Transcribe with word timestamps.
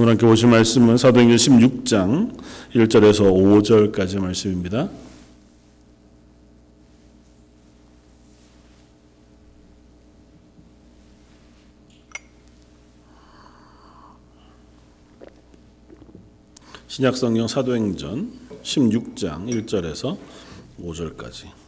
오늘 0.00 0.12
함께 0.12 0.26
보실 0.26 0.48
말씀은 0.48 0.96
사도행전 0.96 1.36
16장 1.36 2.34
1절에서 2.72 3.92
5절까지 3.92 4.18
말씀입니다. 4.18 4.88
신약성경 16.86 17.46
사도행전 17.46 18.32
16장 18.62 19.50
1절에서 19.50 20.16
5절까지 20.82 21.59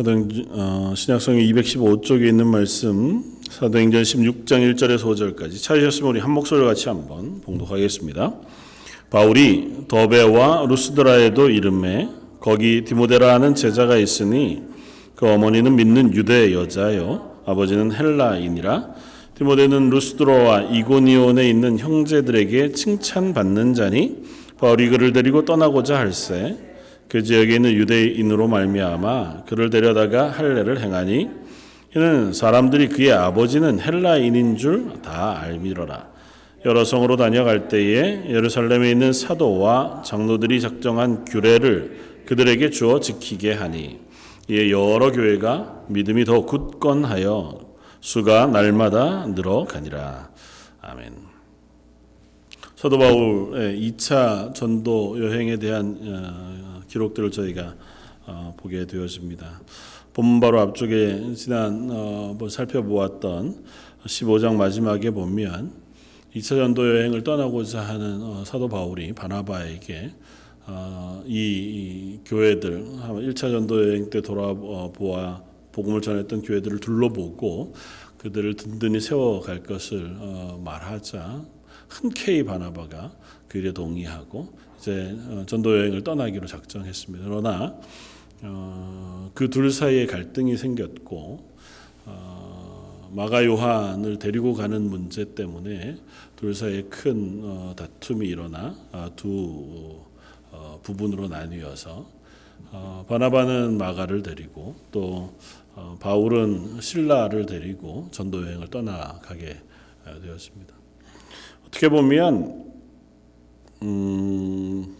사도행전 0.00 0.46
어, 0.50 0.92
신약성경 0.96 1.44
215쪽에 1.44 2.26
있는 2.26 2.46
말씀 2.46 3.22
사도행전 3.50 4.02
16장 4.02 4.74
1절에서 4.74 5.00
5절까지 5.04 5.62
찾으셨으면 5.62 6.10
우리 6.10 6.20
한 6.20 6.30
목소리로 6.30 6.66
같이 6.66 6.88
한번 6.88 7.42
봉독하겠습니다. 7.42 8.34
바울이 9.10 9.84
더베와 9.88 10.66
루스드라에도 10.68 11.50
이름에 11.50 12.08
거기 12.40 12.84
디모데라 12.84 13.34
하는 13.34 13.54
제자가 13.54 13.96
있으니 13.96 14.62
그 15.16 15.28
어머니는 15.28 15.76
믿는 15.76 16.14
유대 16.14 16.54
여자요 16.54 17.42
아버지는 17.44 17.92
헬라인이라 17.92 18.94
디모데는 19.34 19.90
루스드로와 19.90 20.62
이고니온에 20.62 21.46
있는 21.46 21.78
형제들에게 21.78 22.72
칭찬받는 22.72 23.74
자니 23.74 24.16
바울이 24.58 24.88
그를 24.88 25.12
데리고 25.12 25.44
떠나고자 25.44 25.98
할세 25.98 26.69
그 27.10 27.24
지역에 27.24 27.56
있는 27.56 27.72
유대인으로 27.72 28.46
말미암아 28.46 29.44
그를 29.46 29.68
데려다가 29.68 30.30
할례를 30.30 30.80
행하니 30.80 31.28
이는 31.96 32.32
사람들이 32.32 32.88
그의 32.88 33.12
아버지는 33.12 33.80
헬라인인 33.80 34.56
줄 34.56 35.02
다 35.02 35.40
알미러라. 35.40 36.08
여러 36.66 36.84
성으로 36.84 37.16
다녀갈 37.16 37.66
때에 37.68 38.28
예루살렘에 38.28 38.92
있는 38.92 39.12
사도와 39.12 40.02
장로들이 40.04 40.60
작정한 40.60 41.24
규례를 41.24 42.22
그들에게 42.26 42.70
주어 42.70 43.00
지키게 43.00 43.54
하니 43.54 43.98
이에 44.48 44.70
여러 44.70 45.10
교회가 45.10 45.86
믿음이 45.88 46.24
더 46.24 46.44
굳건하여 46.44 47.58
수가 48.00 48.46
날마다 48.46 49.26
늘어가니라. 49.26 50.30
아멘. 50.82 51.12
사도 52.76 52.98
바울의 52.98 53.80
2차 53.80 54.54
전도 54.54 55.22
여행에 55.24 55.56
대한 55.56 55.98
어, 56.02 56.49
기록들을 56.90 57.30
저희가 57.30 57.76
어, 58.26 58.54
보게 58.56 58.86
되었습니다. 58.86 59.62
본 60.12 60.40
바로 60.40 60.60
앞쪽에 60.60 61.34
지난 61.34 61.88
어, 61.90 62.34
뭐 62.36 62.48
살펴보았던 62.48 63.64
15장 64.04 64.56
마지막에 64.56 65.10
보면 65.10 65.72
2차 66.34 66.48
전도 66.48 66.88
여행을 66.88 67.24
떠나고자 67.24 67.80
하는 67.80 68.22
어, 68.22 68.44
사도 68.44 68.68
바울이 68.68 69.12
바나바에게 69.12 70.12
어, 70.66 71.22
이, 71.26 71.34
이, 71.34 72.20
교회들 72.24 72.84
1차 72.84 73.40
전도 73.40 73.88
여행 73.88 74.10
때 74.10 74.20
돌아보아 74.20 75.42
복음을 75.72 76.00
전했던 76.00 76.42
교회들을 76.42 76.80
둘러보고 76.80 77.74
그들을 78.18 78.54
든든히 78.54 79.00
세워갈 79.00 79.62
것을 79.62 80.16
어, 80.18 80.60
말하자 80.62 81.44
흔쾌히 81.88 82.44
바나바가 82.44 83.12
그 83.48 83.58
일에 83.58 83.72
동의하고 83.72 84.69
이제 84.80 85.14
어, 85.28 85.44
전도 85.46 85.78
여행을 85.78 86.02
떠나기로 86.02 86.46
작정했습니다. 86.46 87.26
그러나 87.28 87.78
어, 88.42 89.30
그 89.34 89.50
둘 89.50 89.70
사이에 89.70 90.06
갈등이 90.06 90.56
생겼고 90.56 91.50
어, 92.06 93.10
마가 93.12 93.44
요한을 93.44 94.18
데리고 94.18 94.54
가는 94.54 94.80
문제 94.82 95.34
때문에 95.34 95.98
둘 96.36 96.54
사이에 96.54 96.84
큰 96.84 97.40
어, 97.42 97.74
다툼이 97.76 98.26
일어나 98.26 98.74
아, 98.92 99.10
두 99.16 100.00
어, 100.50 100.80
부분으로 100.82 101.28
나뉘어서 101.28 102.08
어, 102.72 103.04
바나바는 103.06 103.76
마가를 103.76 104.22
데리고 104.22 104.76
또 104.90 105.34
바울은 106.00 106.80
신라를 106.80 107.46
데리고 107.46 108.08
전도 108.10 108.42
여행을 108.46 108.68
떠나가게 108.68 109.58
되었습니다. 110.22 110.74
어떻게 111.66 111.88
보면 111.88 112.69
음, 113.82 114.96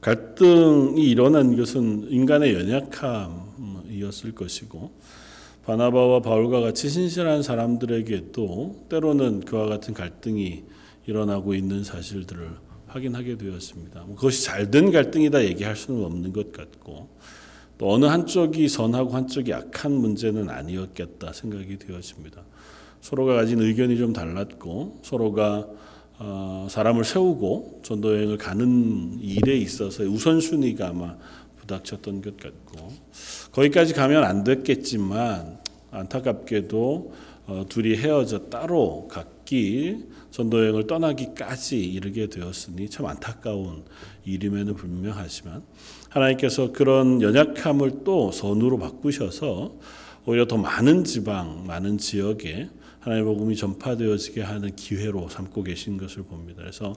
갈등이 0.00 1.02
일어난 1.02 1.56
것은 1.56 2.08
인간의 2.10 2.54
연약함이었을 2.54 4.34
것이고 4.34 4.90
바나바와 5.64 6.20
바울과 6.20 6.60
같이 6.60 6.88
신실한 6.88 7.42
사람들에게도 7.42 8.86
때로는 8.88 9.40
그와 9.40 9.66
같은 9.66 9.94
갈등이 9.94 10.64
일어나고 11.06 11.54
있는 11.54 11.84
사실들을 11.84 12.50
확인하게 12.86 13.36
되었습니다. 13.36 14.02
뭐 14.06 14.16
그것이 14.16 14.44
잘된 14.44 14.90
갈등이다 14.90 15.44
얘기할 15.44 15.76
수는 15.76 16.04
없는 16.04 16.32
것 16.32 16.52
같고 16.52 17.08
또 17.78 17.92
어느 17.92 18.06
한쪽이 18.06 18.68
선하고 18.68 19.10
한쪽이 19.10 19.54
악한 19.54 19.92
문제는 19.92 20.50
아니었겠다 20.50 21.32
생각이 21.32 21.78
되었습니다. 21.78 22.42
서로가 23.00 23.34
가진 23.34 23.60
의견이 23.60 23.96
좀 23.96 24.12
달랐고 24.12 25.00
서로가 25.02 25.58
어, 25.58 25.89
사람을 26.68 27.04
세우고 27.04 27.80
전도 27.82 28.14
여행을 28.14 28.36
가는 28.36 29.18
일에 29.20 29.56
있어서 29.56 30.02
우선순위가 30.02 30.88
아마 30.88 31.16
부닥쳤던 31.60 32.20
것 32.20 32.36
같고. 32.36 32.92
거기까지 33.52 33.94
가면 33.94 34.24
안 34.24 34.44
됐겠지만 34.44 35.58
안타깝게도 35.90 37.12
어, 37.46 37.64
둘이 37.68 37.96
헤어져 37.96 38.48
따로 38.48 39.08
각기 39.10 40.04
전도 40.30 40.60
여행을 40.60 40.86
떠나기까지 40.86 41.82
이르게 41.82 42.28
되었으니 42.28 42.88
참 42.88 43.06
안타까운 43.06 43.82
일임에는 44.24 44.74
분명하지만 44.74 45.62
하나님께서 46.10 46.70
그런 46.70 47.20
연약함을 47.22 48.04
또 48.04 48.30
선으로 48.30 48.78
바꾸셔서 48.78 49.74
오히려 50.26 50.46
더 50.46 50.58
많은 50.58 51.02
지방, 51.02 51.66
많은 51.66 51.98
지역에 51.98 52.68
하나님의 53.00 53.34
복음이 53.34 53.56
전파되어지게 53.56 54.42
하는 54.42 54.76
기회로 54.76 55.28
삼고 55.28 55.62
계신 55.64 55.96
것을 55.96 56.22
봅니다. 56.22 56.62
그래서 56.62 56.94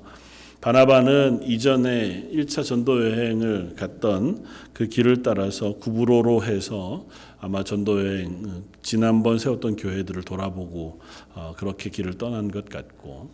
바나바는 0.61 1.43
이전에 1.43 2.29
1차 2.31 2.63
전도 2.63 3.03
여행을 3.05 3.75
갔던 3.75 4.45
그 4.71 4.87
길을 4.87 5.21
따라서 5.21 5.73
구브로로 5.75 6.43
해서 6.43 7.05
아마 7.39 7.63
전도 7.65 8.05
여행 8.05 8.63
지난번 8.81 9.39
세웠던 9.39 9.75
교회들을 9.75 10.23
돌아보고 10.23 11.01
어, 11.35 11.53
그렇게 11.57 11.89
길을 11.89 12.17
떠난 12.17 12.49
것 12.49 12.69
같고 12.69 13.29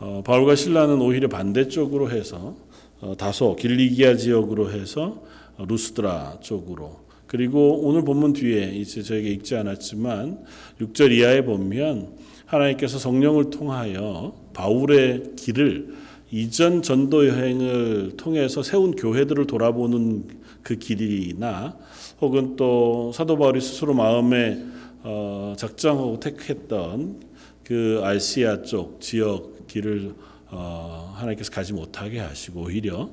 어, 0.00 0.22
바울과 0.24 0.54
신라는 0.54 1.02
오히려 1.02 1.28
반대쪽으로 1.28 2.10
해서 2.10 2.56
어, 3.00 3.14
다소 3.18 3.54
길리기아 3.56 4.16
지역으로 4.16 4.70
해서 4.70 5.22
루스드라 5.58 6.38
쪽으로 6.40 7.07
그리고 7.28 7.80
오늘 7.82 8.02
본문 8.04 8.32
뒤에 8.32 8.72
이제 8.74 9.02
저에게 9.02 9.28
읽지 9.28 9.54
않았지만 9.54 10.44
6절 10.80 11.12
이하에 11.12 11.44
보면 11.44 12.16
하나님께서 12.46 12.98
성령을 12.98 13.50
통하여 13.50 14.34
바울의 14.54 15.34
길을 15.36 15.94
이전 16.30 16.82
전도 16.82 17.28
여행을 17.28 18.16
통해서 18.16 18.62
세운 18.62 18.96
교회들을 18.96 19.46
돌아보는 19.46 20.26
그 20.62 20.76
길이나 20.76 21.76
혹은 22.20 22.56
또 22.56 23.12
사도 23.14 23.38
바울이 23.38 23.60
스스로 23.60 23.94
마음에 23.94 24.62
어, 25.02 25.54
작정하고 25.56 26.20
택했던 26.20 27.20
그 27.62 28.00
알시아 28.02 28.62
쪽 28.62 29.00
지역 29.00 29.66
길을 29.66 30.14
어, 30.50 31.12
하나님께서 31.14 31.50
가지 31.50 31.74
못하게 31.74 32.20
하시고 32.20 32.62
오히려 32.62 33.10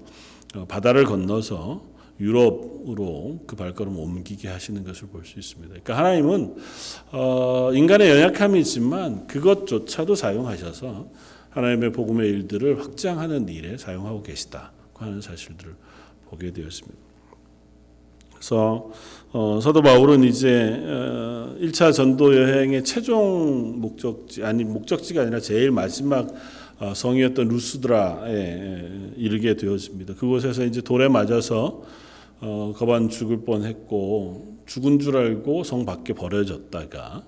어, 0.55 0.65
바다를 0.67 1.03
건너서 1.03 1.94
유럽으로 2.19 3.39
그 3.45 3.55
발걸음을 3.55 3.99
옮기게 3.99 4.47
하시는 4.47 4.83
것을 4.83 5.07
볼 5.09 5.25
수 5.25 5.39
있습니다. 5.39 5.69
그러니까 5.69 5.97
하나님은 5.97 6.55
어, 7.11 7.71
인간의 7.73 8.09
연약함이지만 8.09 9.27
그것조차도 9.27 10.15
사용하셔서 10.15 11.07
하나님의 11.49 11.91
복음의 11.91 12.29
일들을 12.29 12.79
확장하는 12.81 13.49
일에 13.49 13.77
사용하고 13.77 14.23
계시다고 14.23 14.69
하는 14.95 15.21
사실들을 15.21 15.73
보게 16.29 16.51
되었습니다. 16.51 16.97
그래서 18.33 18.91
어, 19.31 19.59
사도 19.61 19.81
바울은 19.81 20.23
이제 20.23 20.79
어, 20.83 21.55
1차 21.59 21.91
전도 21.93 22.35
여행의 22.35 22.83
최종 22.83 23.79
목적지 23.81 24.43
아니 24.43 24.63
목적지가 24.63 25.21
아니라 25.21 25.39
제일 25.39 25.71
마지막 25.71 26.27
어, 26.77 26.93
성이었던 26.93 27.47
루스드라에 27.47 29.13
이르게 29.15 29.55
되었습니다. 29.55 30.15
그곳에서 30.15 30.65
이제 30.65 30.81
돌에 30.81 31.07
맞아서 31.07 31.83
어, 32.41 32.73
거반 32.75 33.09
죽을 33.09 33.41
뻔했고 33.43 34.57
죽은 34.65 34.99
줄 34.99 35.17
알고 35.17 35.63
성 35.63 35.85
밖에 35.85 36.13
버려졌다가 36.13 37.23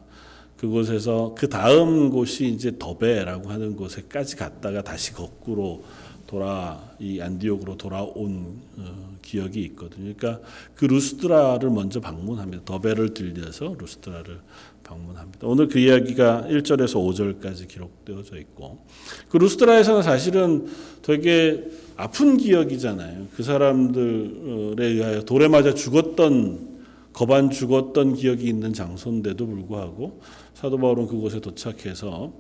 그곳에서 0.57 1.35
그 1.37 1.49
다음 1.49 2.09
곳이 2.09 2.47
이제 2.47 2.77
더베라고 2.77 3.49
하는 3.49 3.75
곳에까지 3.75 4.35
갔다가 4.35 4.81
다시 4.81 5.13
거꾸로 5.13 5.83
돌아 6.25 6.91
이 6.99 7.21
안디옥으로 7.21 7.77
돌아온 7.77 8.59
어, 8.77 9.17
기억이 9.21 9.61
있거든요. 9.61 10.13
그러니까 10.17 10.45
그 10.75 10.85
루스드라를 10.85 11.69
먼저 11.69 12.01
방문합니다. 12.01 12.65
더베를 12.65 13.13
들려서 13.13 13.75
루스드라를 13.79 14.41
방문합니다. 14.83 15.47
오늘 15.47 15.67
그 15.67 15.79
이야기가 15.79 16.47
1절에서 16.49 16.95
5절까지 17.41 17.67
기록되어져 17.67 18.37
있고 18.39 18.85
그 19.29 19.37
루스드라에서는 19.37 20.01
사실은 20.01 20.67
되게 21.01 21.65
아픈 21.97 22.37
기억이잖아요. 22.37 23.27
그 23.35 23.41
사람들에 23.41 24.85
의하여 24.85 25.23
돌에 25.23 25.47
맞아 25.47 25.73
죽었던 25.73 26.77
거반 27.11 27.49
죽었던 27.49 28.13
기억이 28.13 28.47
있는 28.47 28.71
장소인데도 28.71 29.47
불구하고 29.47 30.21
사도 30.53 30.77
바울은 30.77 31.07
그곳에 31.07 31.39
도착해서 31.39 32.33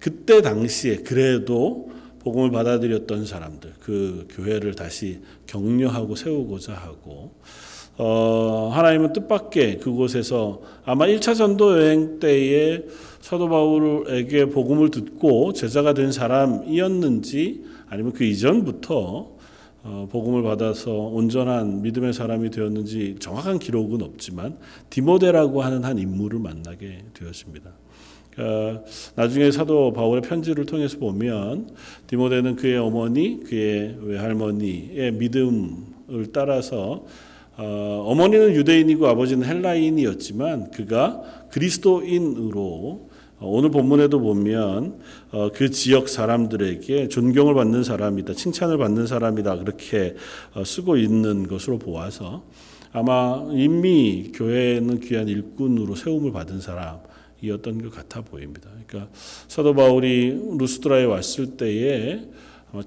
그때 0.00 0.42
당시에 0.42 0.96
그래도 0.96 1.92
복음을 2.18 2.50
받아들였던 2.50 3.26
사람들 3.26 3.74
그 3.78 4.26
교회를 4.30 4.74
다시 4.74 5.20
격려하고 5.46 6.16
세우고자 6.16 6.74
하고 6.74 7.34
어, 7.96 8.70
하나님은 8.72 9.12
뜻밖의 9.12 9.78
그곳에서 9.78 10.62
아마 10.84 11.06
1차 11.06 11.36
전도 11.36 11.80
여행 11.80 12.18
때에 12.18 12.82
사도 13.20 13.48
바울에게 13.48 14.46
복음을 14.46 14.90
듣고 14.90 15.52
제자가 15.52 15.94
된 15.94 16.10
사람이었는지 16.10 17.73
아니면 17.94 18.12
그 18.12 18.24
이전부터 18.24 19.34
어, 19.84 20.08
복음을 20.10 20.42
받아서 20.42 20.92
온전한 20.92 21.82
믿음의 21.82 22.12
사람이 22.12 22.50
되었는지 22.50 23.16
정확한 23.20 23.60
기록은 23.60 24.02
없지만 24.02 24.58
디모데라고 24.90 25.62
하는 25.62 25.84
한 25.84 25.98
인물을 25.98 26.40
만나게 26.40 27.04
되었습니다. 27.14 27.70
어, 28.38 28.84
나중에 29.14 29.52
사도 29.52 29.92
바울의 29.92 30.22
편지를 30.22 30.66
통해서 30.66 30.98
보면 30.98 31.70
디모데는 32.08 32.56
그의 32.56 32.78
어머니, 32.78 33.40
그의 33.44 33.96
외할머니의 34.00 35.12
믿음을 35.12 36.32
따라서 36.32 37.04
어, 37.56 38.04
어머니는 38.08 38.56
유대인이고 38.56 39.06
아버지는 39.06 39.46
헬라인이었지만 39.46 40.72
그가 40.72 41.22
그리스도인으로 41.50 42.60
어, 42.60 43.13
오늘 43.46 43.70
본문에도 43.70 44.20
보면 44.20 45.00
어, 45.30 45.50
그 45.52 45.70
지역 45.70 46.08
사람들에게 46.08 47.08
존경을 47.08 47.54
받는 47.54 47.84
사람이다, 47.84 48.34
칭찬을 48.34 48.78
받는 48.78 49.06
사람이다 49.06 49.56
그렇게 49.58 50.14
어, 50.54 50.64
쓰고 50.64 50.96
있는 50.96 51.46
것으로 51.48 51.78
보아서 51.78 52.44
아마 52.92 53.44
이미 53.52 54.30
교회는 54.34 55.00
귀한 55.00 55.28
일꾼으로 55.28 55.96
세움을 55.96 56.32
받은 56.32 56.60
사람 56.60 57.00
이었던 57.42 57.82
것 57.82 57.90
같아 57.90 58.22
보입니다. 58.22 58.70
그러니까 58.86 59.12
사도 59.48 59.74
바울이 59.74 60.56
루스드라에 60.58 61.04
왔을 61.04 61.56
때에 61.56 62.20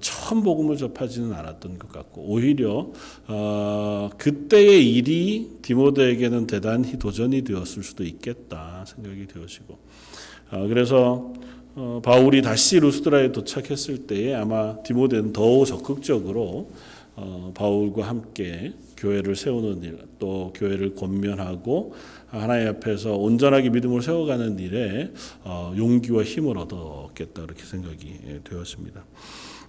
처음 0.00 0.42
복음을 0.42 0.76
접하지는 0.76 1.32
않았던 1.32 1.78
것 1.78 1.90
같고 1.90 2.22
오히려 2.22 2.92
어, 3.26 4.10
그때의 4.18 4.94
일이 4.94 5.50
디모데에게는 5.62 6.46
대단히 6.46 6.98
도전이 6.98 7.42
되었을 7.42 7.82
수도 7.82 8.04
있겠다 8.04 8.84
생각이 8.86 9.26
되어지고 9.26 9.74
어, 9.74 10.07
그래서 10.50 11.32
어, 11.74 12.00
바울이 12.02 12.42
다시 12.42 12.80
루스드라에 12.80 13.30
도착했을 13.30 14.06
때에 14.06 14.34
아마 14.34 14.82
디모데는 14.82 15.32
더욱 15.32 15.64
적극적으로 15.64 16.70
어, 17.14 17.52
바울과 17.54 18.06
함께 18.06 18.72
교회를 18.96 19.36
세우는 19.36 19.82
일, 19.82 19.98
또 20.18 20.52
교회를 20.56 20.94
권면하고 20.94 21.94
하나님 22.28 22.68
앞에서 22.68 23.16
온전하게 23.16 23.70
믿음을 23.70 24.02
세워가는 24.02 24.58
일에 24.58 25.12
어, 25.44 25.72
용기와 25.76 26.24
힘을 26.24 26.58
얻었겠다 26.58 27.42
그렇게 27.42 27.64
생각이 27.64 28.20
예, 28.26 28.40
되었습니다. 28.42 29.04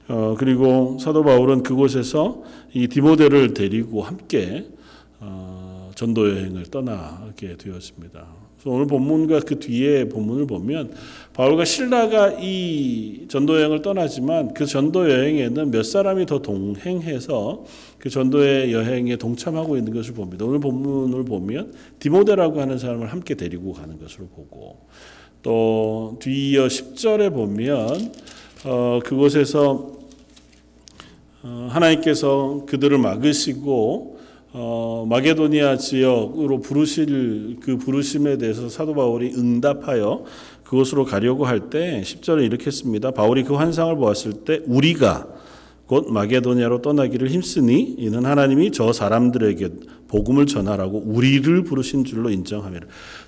어, 0.10 0.36
그리고 0.38 0.98
사도 1.00 1.24
바울은 1.24 1.62
그곳에서 1.62 2.42
이 2.74 2.88
디모데를 2.88 3.54
데리고 3.54 4.02
함께 4.02 4.68
어, 5.20 5.92
전도 5.94 6.30
여행을 6.30 6.64
떠나게 6.72 7.58
되었습니다. 7.58 8.39
그래서 8.60 8.76
오늘 8.76 8.88
본문과 8.88 9.42
그 9.42 9.60
뒤에 9.60 10.10
본문을 10.10 10.46
보면 10.46 10.92
바울과 11.34 11.64
신라가 11.64 12.34
이 12.42 13.26
전도 13.30 13.56
여행을 13.56 13.82
떠나지만 13.82 14.54
그 14.54 14.66
전도 14.66 15.10
여행에는 15.10 15.72
몇 15.72 15.84
사람이 15.84 16.26
더 16.26 16.42
동행해서 16.42 17.64
그 17.98 18.10
전도의 18.10 18.74
여행에 18.74 19.16
동참하고 19.16 19.78
있는 19.78 19.94
것을 19.94 20.14
봅니다. 20.14 20.46
오늘 20.46 20.60
본문을 20.60 21.24
보면 21.24 21.74
디모데라고 22.00 22.60
하는 22.60 22.78
사람을 22.78 23.08
함께 23.08 23.36
데리고 23.36 23.72
가는 23.72 23.98
것으로 23.98 24.28
보고 24.28 24.88
또 25.42 26.18
뒤이어 26.20 26.68
10절에 26.68 27.34
보면 27.34 28.12
어, 28.66 29.00
그곳에서 29.06 29.94
어, 31.44 31.68
하나님께서 31.72 32.66
그들을 32.68 32.98
막으시고 32.98 34.19
어, 34.52 35.06
마게도니아 35.08 35.78
지역으로 35.78 36.60
부르실 36.60 37.58
그 37.62 37.78
부르심에 37.78 38.38
대해서 38.38 38.68
사도 38.68 38.96
바울이 38.96 39.34
응답하여 39.36 40.24
그곳으로 40.64 41.06
가려고 41.06 41.46
할 41.46 41.70
때 41.70 42.02
10절에 42.04 42.44
이렇게 42.46 42.72
씁니다. 42.72 43.12
바울이 43.12 43.44
그 43.44 43.54
환상을 43.54 43.96
보았을 43.96 44.46
때 44.46 44.62
우리가 44.66 45.28
곧 45.86 46.12
마게도니아로 46.12 46.82
떠나기를 46.82 47.30
힘쓰니 47.30 47.96
이는 47.98 48.26
하나님이 48.26 48.72
저 48.72 48.94
사람들에게 48.94 49.70
복음을 50.08 50.46
전하라고 50.46 51.00
우리를 51.00 51.64
부르신 51.64 52.04
줄로 52.06 52.30
인정하며 52.30 52.80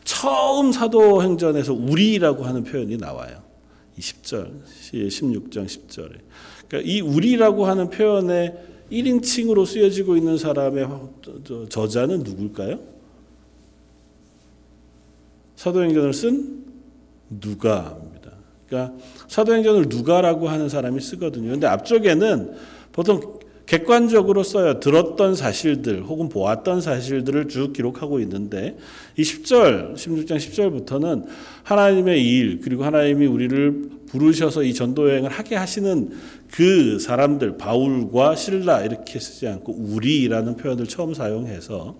처음 0.03 0.71
사도행전에서 0.71 1.73
우리라고 1.73 2.43
하는 2.45 2.63
표현이 2.63 2.97
나와요. 2.97 3.37
이 3.97 4.01
10절, 4.01 4.49
16장 4.91 5.65
10절에. 5.65 6.11
그러니까 6.67 6.91
이 6.91 7.01
우리라고 7.01 7.65
하는 7.65 7.89
표현에 7.89 8.53
1인칭으로 8.91 9.65
쓰여지고 9.65 10.17
있는 10.17 10.37
사람의 10.37 10.87
저자는 11.69 12.19
누굴까요? 12.19 12.79
사도행전을 15.55 16.13
쓴 16.13 16.65
누가입니다. 17.29 18.31
그러니까 18.67 18.95
사도행전을 19.27 19.85
누가라고 19.89 20.49
하는 20.49 20.69
사람이 20.69 20.99
쓰거든요. 21.01 21.51
근데 21.51 21.67
앞쪽에는 21.67 22.55
보통 22.91 23.39
객관적으로 23.65 24.43
써요. 24.43 24.79
들었던 24.79 25.35
사실들 25.35 26.03
혹은 26.03 26.27
보았던 26.27 26.81
사실들을 26.81 27.47
쭉 27.47 27.71
기록하고 27.71 28.19
있는데 28.19 28.77
이 29.17 29.21
10절, 29.21 29.95
16장 29.95 30.35
10절부터는 30.35 31.25
하나님의 31.63 32.27
일 32.27 32.59
그리고 32.59 32.83
하나님이 32.83 33.27
우리를 33.27 34.00
부르셔서 34.11 34.63
이 34.63 34.73
전도 34.73 35.09
여행을 35.09 35.29
하게 35.29 35.55
하시는 35.55 36.11
그 36.51 36.99
사람들 36.99 37.57
바울과 37.57 38.35
신라 38.35 38.81
이렇게 38.81 39.19
쓰지 39.19 39.47
않고 39.47 39.73
우리라는 39.73 40.57
표현을 40.57 40.85
처음 40.85 41.13
사용해서 41.13 41.95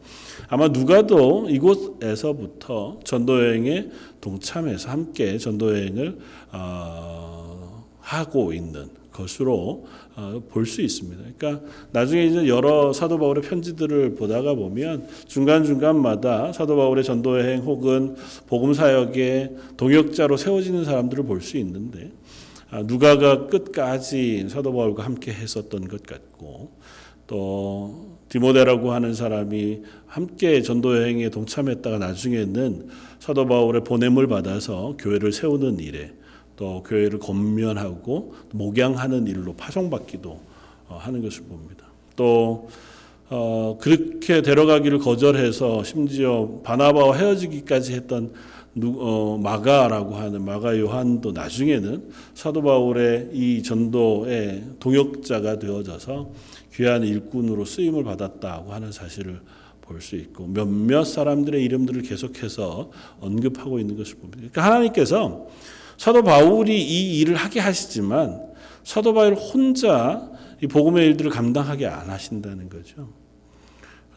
아마 0.50 0.68
누가도 0.68 1.48
이곳에서부터 1.50 3.00
전도 3.06 3.46
여행에 3.46 3.90
동참해서 4.20 4.90
함께 4.90 5.38
전도 5.38 5.74
여행을 5.74 6.18
어, 6.52 7.86
하고 8.02 8.52
있는 8.52 8.90
것으로 9.12 9.86
어, 10.16 10.42
볼수 10.50 10.82
있습니다. 10.82 11.22
그러니까 11.38 11.66
나중에 11.92 12.26
이제 12.26 12.48
여러 12.48 12.94
사도 12.94 13.18
바울의 13.20 13.44
편지들을 13.44 14.16
보다가 14.16 14.56
보면 14.56 15.08
중간 15.28 15.64
중간마다 15.64 16.54
사도 16.54 16.76
바울의 16.76 17.04
전도 17.04 17.40
여행 17.40 17.62
혹은 17.62 18.16
복음 18.48 18.74
사역의 18.74 19.56
동역자로 19.78 20.38
세워지는 20.38 20.86
사람들을 20.86 21.26
볼 21.26 21.42
수 21.42 21.58
있는데 21.58 22.12
아, 22.70 22.84
누가가 22.84 23.48
끝까지 23.48 24.48
사도 24.48 24.72
바울과 24.74 25.04
함께 25.04 25.34
했었던 25.34 25.88
것 25.88 26.04
같고 26.04 26.72
또 27.28 28.18
디모데라고 28.30 28.94
하는 28.94 29.14
사람이 29.14 29.82
함께 30.06 30.62
전도 30.62 30.98
여행에 30.98 31.30
동참했다가 31.30 31.98
나중에는 31.98 32.88
사도 33.20 33.46
바울의 33.46 33.84
보냄을 33.84 34.28
받아서 34.28 34.96
교회를 34.98 35.34
세우는 35.34 35.80
일에 35.80 36.14
또 36.62 36.84
교회를 36.84 37.18
건면하고 37.18 38.36
목양하는 38.52 39.26
일로 39.26 39.56
파송받기도 39.56 40.40
어, 40.90 41.00
하는 41.02 41.24
것을 41.24 41.42
봅니다. 41.46 41.88
또 42.16 42.70
어, 43.32 43.80
그렇게 43.82 44.44
데려가기를 44.44 45.00
거절해서 45.00 45.84
심지어 45.84 46.60
바나바와 46.64 47.16
헤어지기까지 47.18 47.96
했던 47.96 48.32
누, 48.76 48.96
어, 49.00 49.40
마가라고 49.42 50.14
하는 50.14 50.46
마가 50.46 50.78
요한도 50.78 51.32
나중에는 51.32 52.12
사도 52.36 52.62
바울의 52.62 53.32
이 53.34 53.64
전도의 53.64 54.64
동역자가 54.80 55.58
되어져서 55.58 56.30
귀한 56.76 57.02
일꾼으로 57.02 57.66
쓰임을 57.66 58.04
받았다고 58.04 58.72
하는 58.72 58.92
사실을 58.92 59.40
볼 59.82 60.00
수 60.00 60.16
있고 60.16 60.48
몇몇 60.48 61.04
사람들의 61.04 61.62
이름들을 61.64 62.04
계속해서 62.04 62.92
언급하고 63.20 63.80
있는 63.80 63.98
것을 63.98 64.16
봅니다. 64.16 64.38
그러니까 64.38 64.64
하나님께서 64.64 65.48
사도 66.02 66.24
바울이 66.24 66.82
이 66.82 67.20
일을 67.20 67.36
하게 67.36 67.60
하시지만 67.60 68.42
사도 68.84 69.14
바울 69.14 69.36
혼자 69.36 70.32
이 70.60 70.66
복음의 70.66 71.06
일들을 71.06 71.30
감당하게 71.30 71.86
안 71.86 72.10
하신다는 72.10 72.70
거죠. 72.70 73.10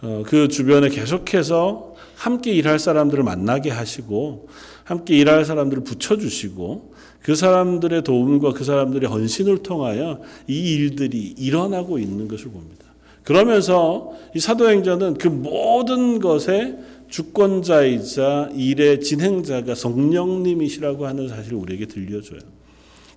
어, 0.01 0.23
그 0.27 0.49
주변에 0.49 0.89
계속해서 0.89 1.95
함께 2.17 2.53
일할 2.53 2.79
사람들을 2.79 3.23
만나게 3.23 3.69
하시고 3.69 4.49
함께 4.85 5.19
일할 5.19 5.45
사람들을 5.45 5.85
붙여주시고 5.85 6.95
그 7.21 7.35
사람들의 7.35 8.03
도움과 8.03 8.55
그 8.55 8.65
사람들의 8.65 9.07
헌신을 9.07 9.59
통하여 9.59 10.23
이 10.49 10.77
일들이 10.77 11.35
일어나고 11.37 11.99
있는 11.99 12.29
것을 12.29 12.47
봅니다. 12.47 12.87
그러면서 13.25 14.13
이 14.35 14.41
사도행전은 14.41 15.19
그 15.19 15.29
모든 15.29 16.19
것의 16.19 16.79
주권자이자 17.09 18.51
일의 18.55 19.01
진행자가 19.01 19.75
성령님이시라고 19.75 21.07
하는 21.07 21.29
사실을 21.29 21.59
우리에게 21.59 21.87
들려줘요. 21.87 22.41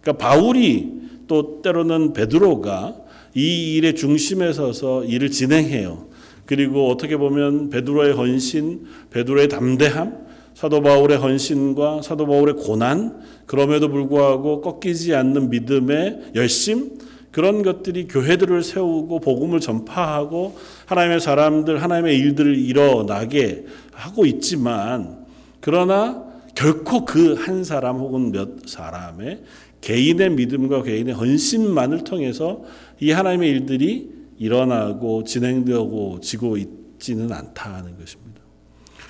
그러니까 0.02 0.14
바울이 0.26 0.92
또 1.28 1.62
때로는 1.62 2.14
베드로가 2.14 2.96
이 3.36 3.76
일의 3.76 3.96
중심에 3.96 4.54
서서 4.54 5.04
일을 5.04 5.32
진행해요. 5.32 6.08
그리고 6.46 6.90
어떻게 6.90 7.18
보면 7.18 7.70
베드로의 7.70 8.14
헌신, 8.14 8.86
베드로의 9.12 9.50
담대함, 9.50 10.28
사도 10.54 10.82
바울의 10.82 11.18
헌신과 11.18 12.02
사도 12.02 12.26
바울의 12.26 12.56
고난, 12.56 13.20
그럼에도 13.46 13.90
불구하고 13.90 14.62
꺾이지 14.62 15.14
않는 15.14 15.50
믿음의 15.50 16.32
열심, 16.36 16.98
그런 17.38 17.62
것들이 17.62 18.08
교회들을 18.08 18.64
세우고 18.64 19.20
복음을 19.20 19.60
전파하고 19.60 20.58
하나님의 20.88 21.20
사람들, 21.20 21.84
하나님의 21.84 22.18
일들을 22.18 22.58
일어나게 22.58 23.64
하고 23.92 24.26
있지만, 24.26 25.24
그러나 25.62 26.24
결코 26.56 27.06
그 27.06 27.36
한 27.36 27.64
사람 27.64 27.98
혹은 27.98 28.32
몇 28.32 28.68
사람의 28.68 29.44
개인의 29.82 30.32
믿음과 30.32 30.82
개인의 30.82 31.14
헌신만을 31.14 32.06
통해서 32.06 32.64
이 33.00 33.12
하나님의 33.12 33.52
일들이 33.52 34.10
일어나고 34.40 35.24
진행되고 35.24 36.22
지고 36.22 36.58
있지는 36.58 37.32
않다는 37.32 38.00
것입니다. 38.00 38.42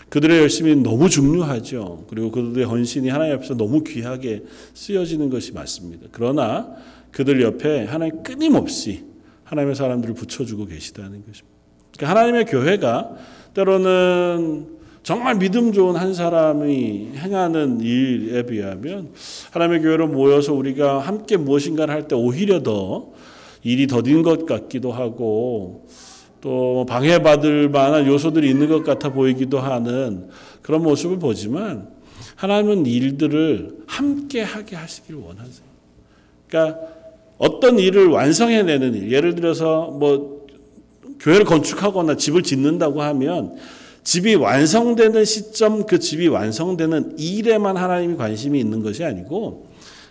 그들의 0.10 0.40
열심이 0.40 0.76
너무 0.76 1.08
중요하죠. 1.10 2.06
그리고 2.10 2.32
그들의 2.32 2.66
헌신이 2.66 3.08
하나님 3.08 3.36
앞에서 3.36 3.56
너무 3.56 3.86
귀하게 3.86 4.44
쓰여지는 4.74 5.30
것이 5.30 5.54
맞습니다. 5.54 6.08
그러나 6.12 6.76
그들 7.18 7.42
옆에 7.42 7.86
하나님 7.86 8.22
끊임없이 8.22 9.04
하나님의 9.44 9.74
사람들을 9.74 10.14
붙여주고 10.14 10.68
계시다는 10.68 11.26
것입니다. 11.26 11.58
그러니까 11.98 12.10
하나님의 12.12 12.46
교회가 12.46 13.16
때로는 13.56 14.68
정말 15.02 15.34
믿음 15.34 15.72
좋은 15.72 15.96
한 15.96 16.14
사람이 16.14 17.14
행하는 17.16 17.82
일에 17.82 18.44
비하면 18.44 19.14
하나님의 19.50 19.82
교회로 19.82 20.08
모여서 20.08 20.54
우리가 20.54 21.00
함께 21.00 21.38
무엇인가를 21.38 21.92
할 21.92 22.08
때 22.08 22.14
오히려 22.14 22.62
더 22.62 23.14
일이 23.64 23.88
더딘 23.88 24.22
것 24.22 24.46
같기도 24.46 24.92
하고 24.92 25.88
또 26.40 26.86
방해받을 26.88 27.70
만한 27.70 28.06
요소들이 28.06 28.48
있는 28.48 28.70
것 28.70 28.84
같아 28.84 29.12
보이기도 29.12 29.58
하는 29.58 30.30
그런 30.62 30.84
모습을 30.84 31.18
보지만 31.18 31.90
하나님은 32.36 32.86
일들을 32.86 33.86
함께 33.88 34.44
하게 34.44 34.76
하시길 34.76 35.16
원하세요. 35.16 35.66
그러니까 36.48 36.97
어떤 37.38 37.80
일을 37.80 38.08
완성해내는 38.08 38.96
일, 38.96 39.12
예를 39.12 39.36
들어서 39.36 39.88
뭐 39.92 40.48
교회를 41.20 41.46
건축하거나 41.46 42.18
집을 42.18 42.44
짓는다고 42.44 43.02
하면 43.02 43.56
집이 44.04 44.36
완성되는 44.36 45.26
시점, 45.26 45.86
그 45.86 46.00
집이 46.00 46.28
완성되는 46.28 47.18
일에만 47.20 47.76
하나님이 47.76 48.16
관심이 48.16 48.60
있는 48.60 48.82
것이 48.82 49.04
아니고 49.04 49.68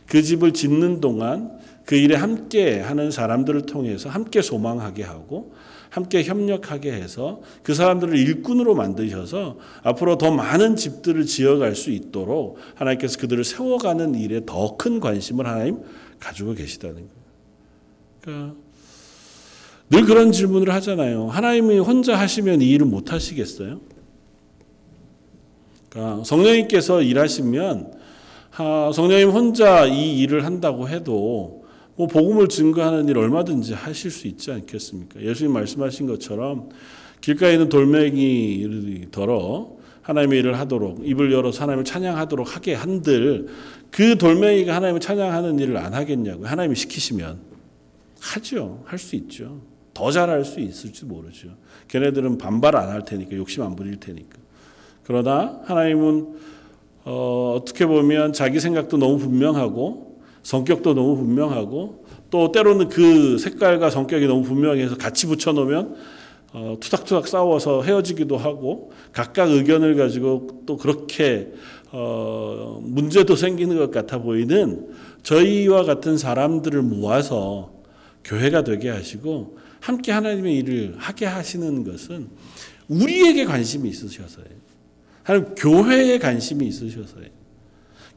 그 0.07 0.23
집을 0.23 0.53
짓는 0.53 1.01
동안 1.01 1.51
그 1.85 1.95
일에 1.95 2.15
함께 2.17 2.81
하는 2.81 3.11
사람들을 3.11 3.63
통해서 3.63 4.09
함께 4.09 4.43
소망하게 4.43 5.05
하고 5.05 5.55
함께 5.89 6.25
협력하게 6.25 6.93
해서 6.93 7.41
그 7.63 7.73
사람들을 7.75 8.19
일꾼으로 8.19 8.75
만드셔서 8.75 9.57
앞으로 9.83 10.19
더 10.19 10.31
많은 10.31 10.77
집들을 10.77 11.25
지어갈 11.25 11.75
수 11.75 11.91
있도록 11.91 12.59
하나님께서 12.75 13.19
그들을 13.19 13.45
세워가는 13.45 14.15
일에 14.17 14.43
더 14.45 14.77
큰 14.77 15.01
관심을 15.01 15.47
하나님 15.47 15.79
가지고 16.19 16.55
계시다는 16.55 16.97
거예요. 16.97 17.11
그러니까 18.21 18.55
늘 19.89 20.05
그런 20.05 20.33
질문을 20.33 20.73
하잖아요. 20.75 21.29
하나님이 21.29 21.79
혼자 21.79 22.19
하시면 22.19 22.61
이 22.63 22.71
일을 22.71 22.87
못 22.87 23.13
하시겠어요? 23.13 23.81
그러니까 25.89 26.25
성령님께서 26.25 27.03
일하시면 27.03 27.93
성령님 28.95 29.31
혼자 29.31 29.87
이 29.87 30.19
일을 30.19 30.45
한다고 30.45 30.89
해도 30.89 31.65
뭐 31.95 32.07
복음을 32.09 32.49
증거하는 32.49 33.09
일 33.09 33.17
얼마든지 33.17 33.75
하실 33.75 34.11
수 34.11 34.27
있지 34.27 34.51
않겠습니까? 34.51 35.23
예수님 35.23 35.53
말씀하신 35.53 36.07
것처럼 36.07 36.71
길가에 37.21 37.53
있는 37.55 37.69
돌멩이 37.69 39.07
덜어 39.11 39.76
하나님의 40.07 40.39
일을 40.39 40.59
하도록 40.61 41.01
입을 41.05 41.33
열어서 41.33 41.63
하나님을 41.63 41.85
찬양하도록 41.85 42.55
하게 42.55 42.75
한들 42.75 43.49
그 43.91 44.17
돌멩이가 44.17 44.75
하나님을 44.75 45.01
찬양하는 45.01 45.59
일을 45.59 45.77
안 45.77 45.95
하겠냐고요. 45.95 46.47
하나님이 46.47 46.77
시키시면 46.77 47.41
하죠. 48.21 48.83
할 48.87 48.99
수 49.01 49.17
있죠. 49.17 49.61
더 49.95 50.11
잘할 50.13 50.45
수 50.45 50.61
있을지 50.61 51.05
모르죠. 51.07 51.49
걔네들은 51.89 52.39
반발 52.39 52.77
안 52.77 52.89
할 52.91 53.05
테니까 53.05 53.37
욕심 53.37 53.63
안 53.63 53.75
부릴 53.75 53.99
테니까. 53.99 54.39
그러나 55.03 55.61
하나님은 55.65 56.35
어, 57.05 57.57
어떻게 57.57 57.85
보면 57.87 58.33
자기 58.33 58.61
생각도 58.61 58.99
너무 58.99 59.19
분명하고 59.19 60.21
성격도 60.43 60.95
너무 60.95 61.17
분명하고 61.17 62.05
또 62.31 62.53
때로는 62.53 62.89
그 62.91 63.39
색깔과 63.39 63.91
성격이 63.91 64.27
너무 64.27 64.43
분명해서 64.43 64.97
같이 64.97 65.27
붙여놓으면 65.27 65.97
어, 66.59 66.79
투닥투닥 66.81 67.29
싸워서 67.29 67.83
헤어지기도 67.83 68.39
하고 68.39 68.91
각각 69.13 69.51
의견을 69.51 69.95
가지고 69.95 70.63
또 70.65 70.79
그렇게 70.79 71.53
어, 71.93 72.81
문제도 72.83 73.37
생기는 73.37 73.77
것 73.77 73.91
같아 73.91 74.23
보이는 74.23 74.89
저희와 75.23 75.85
같은 75.85 76.17
사람들을 76.17 76.81
모아서 76.81 77.75
교회가 78.25 78.65
되게 78.65 78.89
하시고 78.89 79.59
함께 79.81 80.13
하나님의 80.13 80.57
일을 80.57 80.95
하게 80.97 81.27
하시는 81.27 81.85
것은 81.85 82.31
우리에게 82.89 83.45
관심이 83.45 83.91
있으셔서예요. 83.91 84.57
하나님 85.25 85.55
교회에 85.57 86.19
관심이 86.19 86.67
있으셔서예요. 86.69 87.36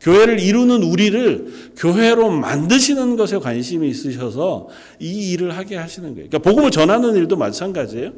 교회를 0.01 0.39
이루는 0.39 0.83
우리를 0.83 1.73
교회로 1.77 2.29
만드시는 2.31 3.15
것에 3.15 3.37
관심이 3.37 3.89
있으셔서 3.89 4.67
이 4.99 5.31
일을 5.31 5.57
하게 5.57 5.75
하시는 5.75 6.13
거예요. 6.15 6.29
그러니까 6.29 6.49
복음을 6.49 6.71
전하는 6.71 7.15
일도 7.15 7.35
마찬가지예요. 7.35 8.13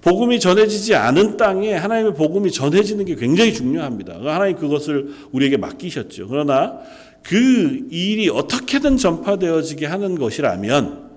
복음이 0.00 0.38
전해지지 0.38 0.94
않은 0.94 1.36
땅에 1.36 1.74
하나님의 1.74 2.14
복음이 2.14 2.52
전해지는 2.52 3.04
게 3.04 3.16
굉장히 3.16 3.52
중요합니다. 3.52 4.20
하나님 4.22 4.56
그것을 4.56 5.08
우리에게 5.32 5.56
맡기셨죠. 5.56 6.28
그러나 6.28 6.78
그 7.24 7.86
일이 7.90 8.28
어떻게든 8.28 8.96
전파되어지게 8.96 9.86
하는 9.86 10.16
것이라면 10.16 11.08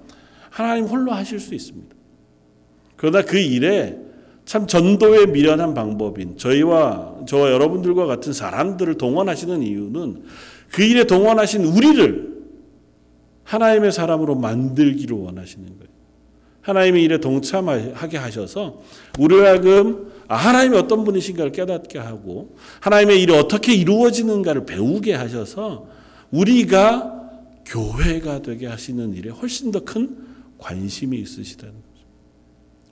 하나님 0.49 0.85
홀로 0.85 1.11
하실 1.11 1.39
수 1.39 1.53
있습니다. 1.53 1.95
그러나 2.95 3.21
그 3.21 3.37
일에 3.37 3.97
참 4.51 4.67
전도에 4.67 5.27
미련한 5.27 5.73
방법인 5.73 6.35
저희와 6.37 7.23
저와 7.25 7.53
여러분들과 7.53 8.05
같은 8.05 8.33
사람들을 8.33 8.97
동원하시는 8.97 9.63
이유는 9.63 10.23
그 10.73 10.83
일에 10.83 11.05
동원하신 11.05 11.63
우리를 11.63 12.41
하나님의 13.45 13.93
사람으로 13.93 14.35
만들기를 14.35 15.15
원하시는 15.15 15.65
거예요. 15.65 15.89
하나님의 16.63 17.01
일에 17.01 17.17
동참하게 17.19 18.17
하셔서 18.17 18.81
우리를 19.17 19.47
하금 19.47 20.11
아, 20.27 20.35
하나님이 20.35 20.75
어떤 20.75 21.05
분이신가를 21.05 21.53
깨닫게 21.53 21.97
하고 21.99 22.57
하나님의 22.81 23.21
일이 23.21 23.33
어떻게 23.33 23.73
이루어지는가를 23.73 24.65
배우게 24.65 25.13
하셔서 25.13 25.87
우리가 26.29 27.21
교회가 27.65 28.41
되게 28.41 28.67
하시는 28.67 29.13
일에 29.13 29.29
훨씬 29.29 29.71
더 29.71 29.79
큰 29.79 30.17
관심이 30.57 31.17
있으시다는. 31.19 31.80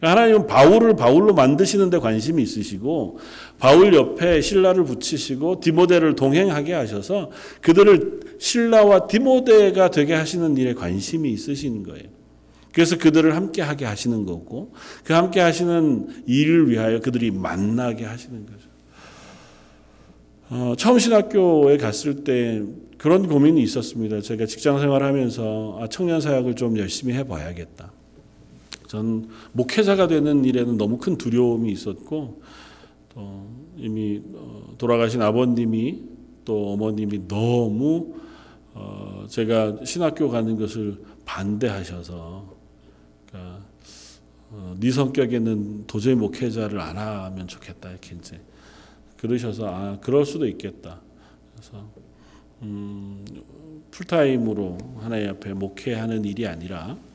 하나님은 0.02 0.48
바울을 0.48 0.96
바울로 0.96 1.34
만드시는 1.34 1.90
데 1.90 2.00
관심이 2.00 2.42
있으시고 2.42 3.20
바울 3.58 3.94
옆에 3.94 4.40
신라를 4.40 4.86
붙이시고 4.86 5.60
디모데를 5.60 6.16
동행하게 6.16 6.74
하셔서 6.74 7.32
그들을 7.62 8.22
신라와 8.40 9.08
디모데가 9.08 9.92
되게 9.92 10.14
하시는 10.14 10.56
일에 10.56 10.74
관심이 10.74 11.30
있으신 11.32 11.84
거예요. 11.84 12.06
그래서 12.72 12.98
그들을 12.98 13.36
함께 13.36 13.62
하게 13.62 13.86
하시는 13.86 14.26
거고 14.26 14.74
그 15.04 15.14
함께 15.14 15.42
하시는 15.42 16.08
일을 16.26 16.70
위하여 16.70 17.00
그들이 17.02 17.32
만나게 17.32 18.06
하시는 18.06 18.46
거죠. 18.46 18.70
어, 20.52 20.74
처음 20.78 20.98
신학교에 20.98 21.78
갔을 21.78 22.24
때 22.24 22.64
그런 22.98 23.28
고민이 23.28 23.62
있었습니다. 23.64 24.22
제가 24.22 24.46
직장 24.46 24.80
생활하면서 24.80 25.80
아, 25.82 25.88
청년 25.88 26.22
사역을 26.22 26.56
좀 26.56 26.78
열심히 26.78 27.14
해봐야겠다. 27.16 27.92
전 28.90 29.30
목회자가 29.52 30.08
되는 30.08 30.44
일에는 30.44 30.76
너무 30.80 30.98
큰 30.98 31.16
두려움이 31.16 31.72
있었고 31.72 32.42
또 33.14 33.48
이미 33.78 34.20
어, 34.34 34.74
돌아가신 34.80 35.22
아버님이 35.22 36.02
또 36.44 36.74
어머님이 36.74 37.28
너무 37.28 38.16
어, 38.74 39.28
제가 39.30 39.86
신학교 39.86 40.32
가는 40.32 40.58
것을 40.58 41.04
반대하셔서 41.24 42.52
그러니까 43.28 43.62
어, 44.50 44.76
네 44.80 44.90
성격에는 44.90 45.86
도저히 45.86 46.16
목회자를 46.16 46.80
안 46.80 46.98
하면 46.98 47.48
좋겠다 47.48 47.92
이렇게 47.92 48.16
이제 48.16 48.42
그러셔서 49.18 49.68
아 49.68 50.00
그럴 50.02 50.26
수도 50.26 50.48
있겠다. 50.48 51.00
그래서 51.54 51.86
음, 52.64 53.24
풀타임으로 53.92 54.80
하나님 54.98 55.30
앞에 55.30 55.54
목회하는 55.54 56.26
일이 56.26 56.48
아니라 56.48 56.98
어, 56.98 57.09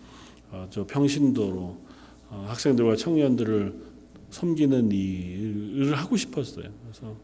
저 0.71 0.87
평신도로 0.87 1.77
어, 2.31 2.47
학생들과 2.49 2.97
청년들을 2.97 3.75
섬기는 4.31 4.91
일을 4.91 5.95
하고 5.95 6.17
싶었어요. 6.17 6.65
그래서 6.83 7.17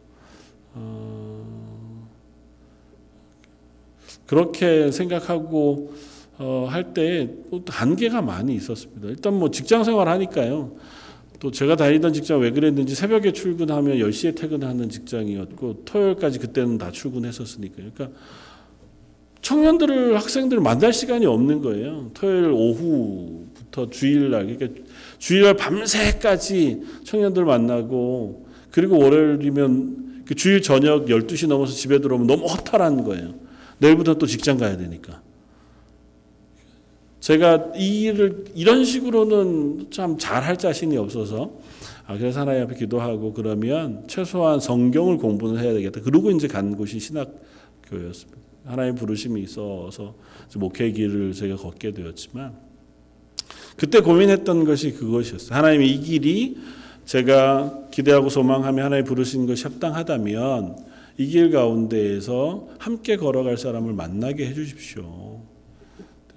어, 0.74 2.08
그렇게 4.26 4.90
생각하고 4.90 5.92
어, 6.38 6.66
할때 6.70 7.28
한계가 7.66 8.22
많이 8.22 8.54
있었습니다. 8.54 9.08
일단 9.08 9.38
뭐 9.38 9.50
직장 9.50 9.84
생활 9.84 10.08
하니까요. 10.08 10.76
또 11.40 11.50
제가 11.50 11.74
다니던 11.74 12.12
직장 12.12 12.40
왜 12.40 12.50
그랬는지 12.50 12.94
새벽에 12.94 13.32
출근하면 13.32 13.96
10시에 13.96 14.36
퇴근하는 14.36 14.90
직장이었고 14.90 15.84
토요일까지 15.84 16.38
그때는 16.38 16.78
다 16.78 16.90
출근했었으니까요. 16.90 17.90
그러니까 17.94 18.18
청년들을 19.42 20.16
학생들을 20.16 20.62
만날 20.62 20.92
시간이 20.92 21.26
없는 21.26 21.62
거예요. 21.62 22.10
토요일 22.14 22.50
오후부터 22.50 23.90
주일날 23.90 24.46
그러니까 24.46 24.82
주일날 25.18 25.54
밤새까지 25.56 26.82
청년들 27.04 27.44
만나고 27.44 28.46
그리고 28.70 28.98
월요일이면 28.98 30.24
그 30.26 30.34
주일 30.34 30.62
저녁 30.62 31.06
12시 31.06 31.48
넘어서 31.48 31.72
집에 31.72 32.00
들어오면 32.00 32.26
너무 32.26 32.46
허탈한 32.46 33.02
거예요. 33.04 33.34
내일부터 33.78 34.14
또 34.14 34.26
직장 34.26 34.58
가야 34.58 34.76
되니까. 34.76 35.22
제가 37.20 37.72
이 37.76 38.02
일을 38.02 38.44
이런 38.54 38.84
식으로는 38.84 39.88
참 39.90 40.16
잘할 40.18 40.56
자신이 40.56 40.96
없어서 40.96 41.52
아, 42.06 42.16
그래서 42.16 42.40
하나님 42.40 42.62
앞에 42.64 42.74
기도하고 42.76 43.32
그러면 43.34 44.04
최소한 44.08 44.58
성경을 44.58 45.18
공부는 45.18 45.62
해야 45.62 45.72
되겠다. 45.72 46.00
그러고 46.00 46.30
이제 46.30 46.48
간 46.48 46.76
곳이 46.76 46.98
신학교였습니다. 46.98 48.49
하나님 48.64 48.94
부르심이 48.94 49.40
있어서 49.42 50.14
목회 50.56 50.90
길을 50.90 51.32
제가 51.32 51.56
걷게 51.56 51.92
되었지만 51.92 52.54
그때 53.76 54.00
고민했던 54.00 54.64
것이 54.64 54.92
그것이었어요. 54.92 55.56
하나님 55.56 55.82
이 55.82 55.98
길이 55.98 56.58
제가 57.06 57.88
기대하고 57.90 58.28
소망하며 58.28 58.84
하나님 58.84 59.04
부르신 59.04 59.46
것이 59.46 59.64
합당하다면 59.64 60.90
이 61.18 61.26
길 61.26 61.50
가운데에서 61.50 62.68
함께 62.78 63.16
걸어갈 63.16 63.58
사람을 63.58 63.92
만나게 63.92 64.46
해주십시오. 64.46 65.40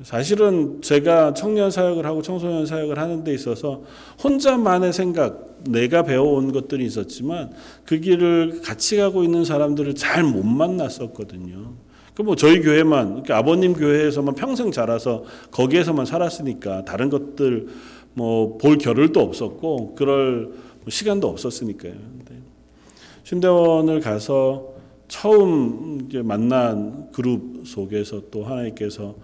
사실은 0.01 0.82
제가 0.82 1.34
청년 1.34 1.72
사역을 1.72 2.06
하고 2.06 2.22
청소년 2.22 2.65
사역을 2.65 2.98
하는 2.98 3.24
데 3.24 3.34
있어서 3.34 3.84
혼자만의 4.22 4.92
생각, 4.92 5.62
내가 5.70 6.03
배워온 6.03 6.51
것들이 6.51 6.86
있었지만 6.86 7.53
그 7.86 8.00
길을 8.00 8.62
같이 8.62 8.98
가고 8.98 9.24
있는 9.24 9.46
사람들을 9.46 9.96
잘 9.96 10.24
못 10.24 10.44
만났었거든요. 10.44 11.75
그뭐 12.15 12.36
저희 12.36 12.62
교회만 12.62 13.08
그러니까 13.10 13.38
아버님 13.38 13.74
교회에서만 13.74 14.36
평생 14.36 14.72
자라서 14.72 15.24
거기에서만 15.51 16.05
살았으니까 16.05 16.86
다른 16.86 17.10
것들 17.10 17.67
뭐 18.13 18.58
볼 18.58 18.77
겨를도 18.77 19.20
없었고 19.20 19.96
그럴 19.96 20.53
시간도 20.88 21.27
없었으니까요. 21.27 21.93
신대원을 23.24 24.01
가서 24.01 24.74
처음 25.08 26.10
만난 26.24 27.12
그룹 27.12 27.65
속에서 27.65 28.24
또 28.32 28.43
하나님께서 28.43 29.15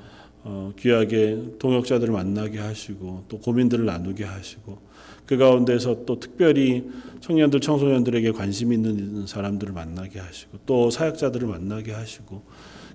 어, 0.43 0.71
귀하게 0.79 1.37
동역자들을 1.59 2.13
만나게 2.13 2.59
하시고 2.59 3.25
또 3.27 3.39
고민들을 3.39 3.85
나누게 3.85 4.23
하시고 4.23 4.77
그 5.25 5.37
가운데서 5.37 6.05
또 6.05 6.19
특별히 6.19 6.89
청년들 7.19 7.59
청소년들에게 7.59 8.31
관심 8.31 8.71
있는 8.71 9.27
사람들을 9.27 9.73
만나게 9.73 10.19
하시고 10.19 10.59
또 10.65 10.89
사역자들을 10.89 11.47
만나게 11.47 11.91
하시고 11.91 12.41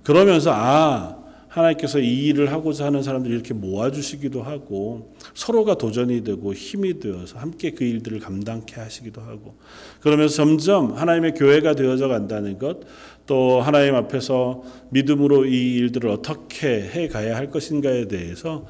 그러면서 0.04 0.52
아 0.54 1.25
하나님께서 1.49 2.00
이 2.00 2.26
일을 2.26 2.52
하고자 2.52 2.87
하는 2.87 3.02
사람들이 3.02 3.32
이렇게 3.32 3.54
모아주시기도 3.54 4.42
하고 4.42 5.14
서로가 5.34 5.76
도전이 5.76 6.25
되고 6.25 6.52
힘이 6.52 6.99
되어서 6.99 7.38
함께 7.38 7.70
그 7.70 7.84
일들을 7.84 8.18
감당케 8.18 8.80
하시기도 8.80 9.20
하고 9.20 9.54
그러면서 10.00 10.34
점점 10.34 10.94
하나님의 10.94 11.34
교회가 11.34 11.75
되어져 11.75 12.08
간다는 12.08 12.58
것 12.58 12.80
또 13.26 13.61
하나님 13.61 13.94
앞에서 13.94 14.62
믿음으로 14.90 15.46
이 15.46 15.75
일들을 15.75 16.11
어떻게 16.11 16.83
해 16.83 17.09
가야 17.09 17.37
할 17.37 17.50
것인가에 17.50 18.07
대해서 18.07 18.66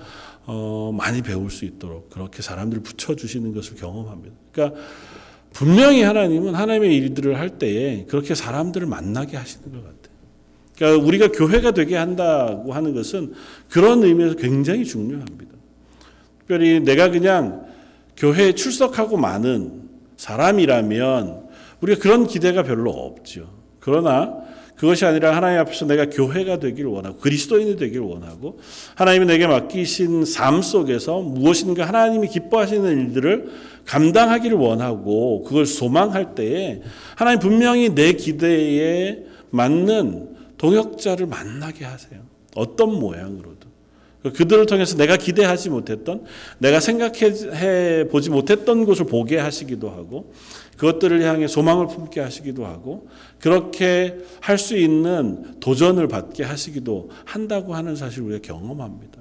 어, 0.46 0.92
많이 0.96 1.22
배울 1.22 1.50
수 1.50 1.64
있도록 1.64 2.10
그렇게 2.10 2.42
사람들을 2.42 2.82
붙여주시는 2.82 3.54
것을 3.54 3.76
경험합니다. 3.76 4.34
그러니까 4.52 4.80
분명히 5.52 6.02
하나님은 6.02 6.54
하나님의 6.54 6.96
일들을 6.96 7.38
할 7.38 7.58
때에 7.58 8.04
그렇게 8.04 8.34
사람들을 8.34 8.86
만나게 8.86 9.36
하시는 9.36 9.64
것 9.72 9.82
같아요. 9.82 10.03
그러니까 10.76 11.04
우리가 11.06 11.28
교회가 11.28 11.70
되게 11.72 11.96
한다고 11.96 12.72
하는 12.72 12.94
것은 12.94 13.32
그런 13.68 14.02
의미에서 14.02 14.36
굉장히 14.36 14.84
중요합니다. 14.84 15.52
특별히 16.40 16.80
내가 16.80 17.10
그냥 17.10 17.66
교회에 18.16 18.52
출석하고 18.52 19.16
많은 19.16 19.82
사람이라면 20.16 21.44
우리가 21.80 22.00
그런 22.00 22.26
기대가 22.26 22.62
별로 22.62 22.90
없죠. 22.90 23.48
그러나 23.80 24.44
그것이 24.76 25.04
아니라 25.06 25.36
하나님 25.36 25.60
앞에서 25.60 25.86
내가 25.86 26.10
교회가 26.10 26.58
되기를 26.58 26.90
원하고 26.90 27.18
그리스도인이 27.18 27.76
되기를 27.76 28.02
원하고 28.02 28.58
하나님이 28.96 29.26
내게 29.26 29.46
맡기신 29.46 30.24
삶 30.24 30.62
속에서 30.62 31.20
무엇인가 31.20 31.86
하나님이 31.86 32.28
기뻐하시는 32.28 33.06
일들을 33.06 33.50
감당하기를 33.86 34.56
원하고 34.56 35.44
그걸 35.44 35.64
소망할 35.64 36.34
때에 36.34 36.82
하나님 37.14 37.38
분명히 37.38 37.94
내 37.94 38.14
기대에 38.14 39.22
맞는 39.50 40.33
동역자를 40.58 41.26
만나게 41.26 41.84
하세요. 41.84 42.20
어떤 42.54 42.92
모양으로든. 42.98 43.74
그들을 44.34 44.64
통해서 44.64 44.96
내가 44.96 45.18
기대하지 45.18 45.68
못했던, 45.68 46.24
내가 46.58 46.80
생각해 46.80 48.08
보지 48.10 48.30
못했던 48.30 48.86
것을 48.86 49.04
보게 49.04 49.36
하시기도 49.38 49.90
하고, 49.90 50.32
그것들을 50.78 51.22
향해 51.22 51.46
소망을 51.46 51.88
품게 51.88 52.20
하시기도 52.20 52.64
하고, 52.64 53.08
그렇게 53.38 54.16
할 54.40 54.56
수 54.56 54.78
있는 54.78 55.60
도전을 55.60 56.08
받게 56.08 56.42
하시기도 56.42 57.10
한다고 57.26 57.74
하는 57.74 57.96
사실을 57.96 58.28
우리가 58.28 58.40
경험합니다. 58.54 59.20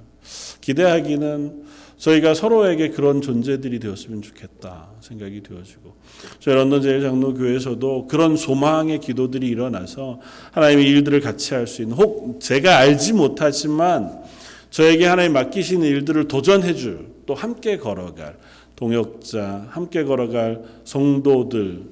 기대하기는 0.62 1.64
저희가 2.04 2.34
서로에게 2.34 2.90
그런 2.90 3.22
존재들이 3.22 3.78
되었으면 3.78 4.20
좋겠다 4.20 4.88
생각이 5.00 5.42
되어지고 5.42 5.94
저희 6.38 6.54
런던 6.54 6.82
제일장로교회에서도 6.82 8.06
그런 8.08 8.36
소망의 8.36 9.00
기도들이 9.00 9.48
일어나서 9.48 10.20
하나님의 10.52 10.86
일들을 10.86 11.20
같이 11.20 11.54
할 11.54 11.66
수 11.66 11.80
있는 11.82 11.96
혹 11.96 12.40
제가 12.40 12.76
알지 12.78 13.14
못하지만 13.14 14.22
저에게 14.70 15.06
하나님 15.06 15.32
맡기시는 15.32 15.86
일들을 15.86 16.28
도전해 16.28 16.74
줄 16.74 17.14
또 17.26 17.34
함께 17.34 17.78
걸어갈 17.78 18.36
동역자 18.76 19.68
함께 19.70 20.04
걸어갈 20.04 20.62
성도들 20.84 21.82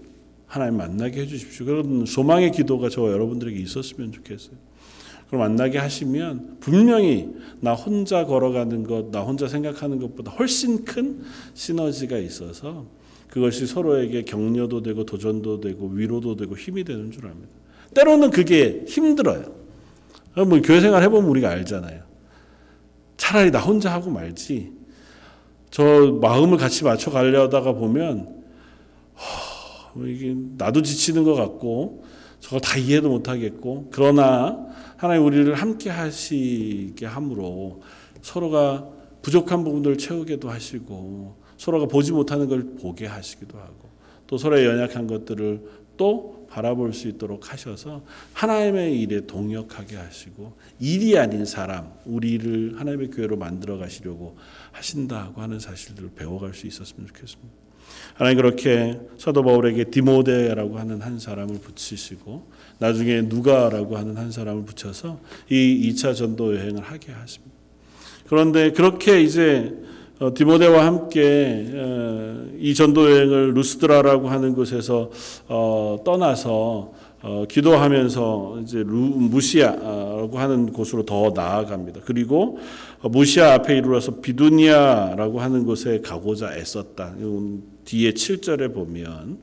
하나님 0.46 0.76
만나게 0.76 1.22
해 1.22 1.26
주십시오. 1.26 1.64
그런 1.64 2.04
소망의 2.04 2.52
기도가 2.52 2.90
저와 2.90 3.10
여러분들에게 3.12 3.58
있었으면 3.58 4.12
좋겠어요. 4.12 4.56
그걸 5.32 5.48
만나게 5.48 5.78
하시면 5.78 6.58
분명히 6.60 7.30
나 7.60 7.72
혼자 7.72 8.26
걸어가는 8.26 8.82
것, 8.84 9.10
나 9.10 9.22
혼자 9.22 9.48
생각하는 9.48 9.98
것보다 9.98 10.30
훨씬 10.32 10.84
큰 10.84 11.22
시너지가 11.54 12.18
있어서 12.18 12.84
그것이 13.28 13.66
서로에게 13.66 14.24
격려도 14.24 14.82
되고 14.82 15.06
도전도 15.06 15.62
되고 15.62 15.88
위로도 15.88 16.36
되고 16.36 16.54
힘이 16.54 16.84
되는 16.84 17.10
줄 17.10 17.26
압니다. 17.26 17.48
때로는 17.94 18.30
그게 18.30 18.84
힘들어요. 18.86 19.54
뭐 20.34 20.60
교회 20.62 20.82
생활 20.82 21.02
해보면 21.02 21.30
우리가 21.30 21.48
알잖아요. 21.48 22.02
차라리 23.16 23.50
나 23.50 23.58
혼자 23.58 23.90
하고 23.90 24.10
말지. 24.10 24.70
저 25.70 26.18
마음을 26.20 26.58
같이 26.58 26.84
맞춰 26.84 27.10
가려다가 27.10 27.72
보면 27.72 28.42
뭐 29.94 30.06
이게 30.06 30.36
나도 30.58 30.82
지치는 30.82 31.24
것 31.24 31.32
같고 31.32 32.04
저걸 32.40 32.60
다 32.60 32.76
이해도 32.76 33.08
못 33.08 33.30
하겠고 33.30 33.88
그러나 33.90 34.71
하나님 35.02 35.26
우리를 35.26 35.52
함께 35.54 35.90
하시게 35.90 37.06
함으로 37.06 37.82
서로가 38.20 38.88
부족한 39.22 39.64
부분들을 39.64 39.98
채우게도 39.98 40.48
하시고 40.48 41.42
서로가 41.56 41.86
보지 41.86 42.12
못하는 42.12 42.46
걸 42.46 42.76
보게 42.80 43.06
하시기도 43.06 43.58
하고 43.58 43.90
또 44.28 44.38
서로의 44.38 44.64
연약한 44.64 45.08
것들을 45.08 45.60
또 45.96 46.46
바라볼 46.48 46.92
수 46.92 47.08
있도록 47.08 47.52
하셔서 47.52 48.04
하나님의 48.32 49.00
일에 49.00 49.26
동역하게 49.26 49.96
하시고 49.96 50.56
일이 50.78 51.18
아닌 51.18 51.46
사람 51.46 51.92
우리를 52.04 52.78
하나님의 52.78 53.10
교회로 53.10 53.36
만들어 53.36 53.78
가시려고 53.78 54.36
하신다고 54.70 55.42
하는 55.42 55.58
사실들을 55.58 56.10
배워갈 56.14 56.54
수 56.54 56.68
있었으면 56.68 57.08
좋겠습니다. 57.08 57.62
하나님 58.14 58.36
그렇게 58.36 59.00
사도 59.18 59.42
바울에게 59.42 59.84
디모데라고 59.84 60.78
하는 60.78 61.00
한 61.00 61.18
사람을 61.18 61.58
붙이시고 61.58 62.46
나중에 62.78 63.22
누가라고 63.22 63.96
하는 63.96 64.16
한 64.16 64.30
사람을 64.30 64.64
붙여서 64.64 65.20
이 65.50 65.92
2차 65.92 66.14
전도 66.14 66.56
여행을 66.56 66.82
하게 66.82 67.12
하십니다. 67.12 67.54
그런데 68.26 68.72
그렇게 68.72 69.20
이제 69.20 69.72
어, 70.18 70.32
디모데와 70.32 70.86
함께 70.86 71.66
어, 71.74 72.46
이 72.58 72.74
전도 72.74 73.10
여행을 73.10 73.54
루스드라라고 73.54 74.28
하는 74.28 74.54
곳에서 74.54 75.10
어, 75.48 75.98
떠나서 76.04 76.92
어, 77.22 77.44
기도하면서 77.48 78.60
이제 78.62 78.78
루, 78.78 78.96
무시아라고 78.96 80.38
하는 80.38 80.72
곳으로 80.72 81.04
더 81.04 81.32
나아갑니다. 81.34 82.00
그리고 82.04 82.58
어, 83.00 83.08
무시아 83.08 83.54
앞에 83.54 83.76
이르러서 83.76 84.20
비두니아라고 84.20 85.40
하는 85.40 85.64
곳에 85.64 86.00
가고자 86.00 86.56
애썼다. 86.56 87.14
뒤에 87.84 88.12
7절에 88.12 88.72
보면 88.74 89.38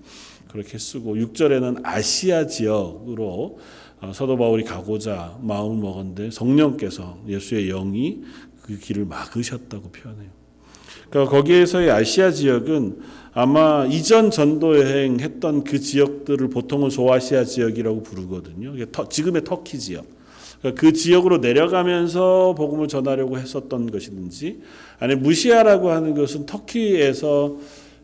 그렇게 0.51 0.77
쓰고 0.77 1.15
6절에는 1.15 1.81
아시아 1.83 2.47
지역으로 2.47 3.59
어, 4.01 4.12
사도 4.13 4.38
바울이 4.38 4.63
가고자 4.63 5.38
마음을 5.41 5.77
먹었는데 5.77 6.31
성령께서 6.31 7.19
예수의 7.27 7.67
영이 7.67 8.21
그 8.63 8.79
길을 8.79 9.05
막으셨다고 9.05 9.91
표현해요. 9.91 10.29
그러니까 11.09 11.35
거기에서의 11.35 11.91
아시아 11.91 12.31
지역은 12.31 12.99
아마 13.33 13.85
이전 13.85 14.31
전도 14.31 14.79
여행했던 14.79 15.63
그 15.63 15.79
지역들을 15.79 16.49
보통은 16.49 16.89
소아시아 16.89 17.43
지역이라고 17.43 18.03
부르거든요. 18.03 18.73
지금의 19.09 19.43
터키 19.43 19.79
지역. 19.79 20.05
그러니까 20.59 20.81
그 20.81 20.93
지역으로 20.93 21.38
내려가면서 21.38 22.53
복음을 22.57 22.88
전하려고 22.88 23.38
했었던 23.38 23.91
것이든지 23.91 24.62
아니 24.99 25.15
무시아라고 25.15 25.89
하는 25.91 26.15
것은 26.15 26.45
터키에서 26.45 27.57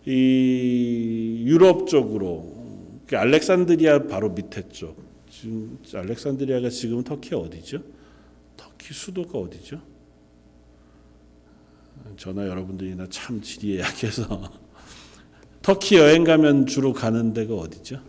이 0.05 1.43
유럽 1.45 1.87
쪽으로 1.87 2.55
그 3.07 3.17
알렉산드리아 3.17 4.07
바로 4.07 4.29
밑에 4.29 4.69
쪽 4.69 5.03
지금 5.29 5.79
알렉산드리아가 5.93 6.69
지금 6.69 7.03
터키 7.03 7.33
어디죠? 7.35 7.81
터키 8.55 8.93
수도가 8.93 9.37
어디죠? 9.37 9.81
저나 12.17 12.47
여러분들이나 12.47 13.07
참 13.09 13.41
지리에 13.41 13.79
약해서 13.79 14.51
터키 15.61 15.95
여행 15.95 16.23
가면 16.23 16.67
주로 16.67 16.93
가는 16.93 17.33
데가 17.33 17.55
어디죠? 17.55 17.99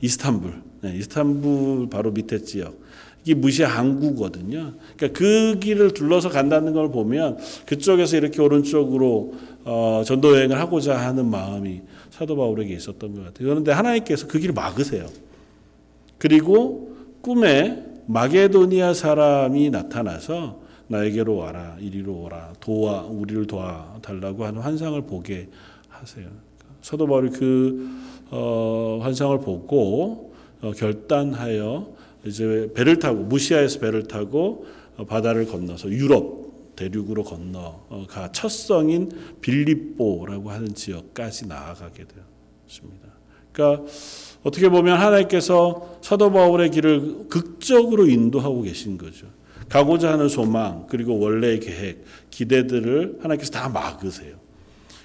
이스탄불. 0.00 0.62
네, 0.82 0.96
이스탄불 0.96 1.88
바로 1.90 2.10
밑에 2.12 2.42
지역. 2.42 2.80
이게 3.24 3.34
무시 3.34 3.62
항구거든요. 3.62 4.72
그러니까 4.96 5.18
그 5.18 5.58
길을 5.60 5.94
둘러서 5.94 6.28
간다는 6.28 6.72
걸 6.72 6.90
보면 6.90 7.38
그쪽에서 7.66 8.16
이렇게 8.16 8.42
오른쪽으로 8.42 9.34
어, 9.64 10.02
전도 10.04 10.36
여행을 10.36 10.58
하고자 10.58 10.98
하는 10.98 11.26
마음이 11.26 11.82
사도 12.10 12.36
바울에게 12.36 12.74
있었던 12.74 13.14
것 13.14 13.24
같아요. 13.24 13.48
그런데 13.48 13.72
하나님께서 13.72 14.26
그 14.26 14.38
길을 14.38 14.54
막으세요. 14.54 15.06
그리고 16.18 16.96
꿈에 17.20 17.84
마게도니아 18.06 18.94
사람이 18.94 19.70
나타나서 19.70 20.60
나에게로 20.88 21.36
와라 21.36 21.76
이리로 21.80 22.12
오라 22.24 22.52
도와 22.60 23.02
우리를 23.02 23.46
도와 23.46 23.96
달라고 24.02 24.44
하는 24.44 24.60
환상을 24.60 25.00
보게 25.02 25.48
하세요. 25.88 26.26
사도 26.82 27.06
바울이 27.06 27.30
그 27.30 27.88
어, 28.30 28.98
환상을 29.00 29.38
보고 29.40 30.34
어, 30.60 30.72
결단하여 30.72 32.01
이제 32.24 32.70
배를 32.74 32.98
타고 32.98 33.22
무시아에서 33.22 33.80
배를 33.80 34.04
타고 34.04 34.66
어, 34.96 35.04
바다를 35.04 35.46
건너서 35.46 35.88
유럽 35.90 36.42
대륙으로 36.76 37.22
건너가 37.24 38.30
첫 38.32 38.50
성인 38.50 39.10
빌립보라고 39.40 40.50
하는 40.50 40.74
지역까지 40.74 41.46
나아가게 41.46 42.04
되었습니다. 42.04 43.08
그러니까 43.52 43.84
어떻게 44.42 44.68
보면 44.68 44.98
하나님께서 44.98 45.98
사도 46.00 46.32
바울의 46.32 46.70
길을 46.70 47.28
극적으로 47.28 48.08
인도하고 48.08 48.62
계신 48.62 48.96
거죠. 48.96 49.26
가고자 49.68 50.12
하는 50.12 50.28
소망 50.28 50.86
그리고 50.88 51.18
원래의 51.18 51.60
계획, 51.60 52.04
기대들을 52.30 53.18
하나님께서 53.20 53.50
다 53.52 53.68
막으세요. 53.68 54.42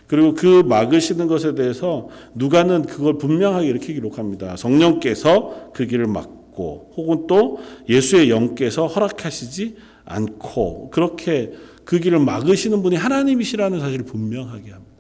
그리고 0.08 0.34
그 0.34 0.63
막으시는 0.65 1.27
것에 1.27 1.53
대해서 1.53 2.08
누가는 2.34 2.84
그걸 2.84 3.17
분명하게 3.17 3.67
이렇게 3.67 3.93
기록합니다. 3.93 4.56
성령께서 4.56 5.71
그 5.73 5.86
길을 5.86 6.08
막 6.08 6.37
고 6.58 6.91
혹은 6.98 7.28
또 7.28 7.60
예수의 7.88 8.32
영께서 8.32 8.88
허락하시지 8.88 9.76
않고 10.06 10.89
그렇게 10.89 11.54
그 11.86 12.00
길을 12.00 12.17
막으시는 12.17 12.82
분이 12.82 12.96
하나님이시라는 12.96 13.80
사실을 13.80 14.06
분명하게 14.06 14.72
합니다. 14.72 14.93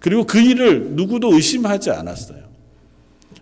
그리고 0.00 0.24
그 0.24 0.40
일을 0.40 0.90
누구도 0.90 1.32
의심하지 1.34 1.90
않았어요. 1.90 2.40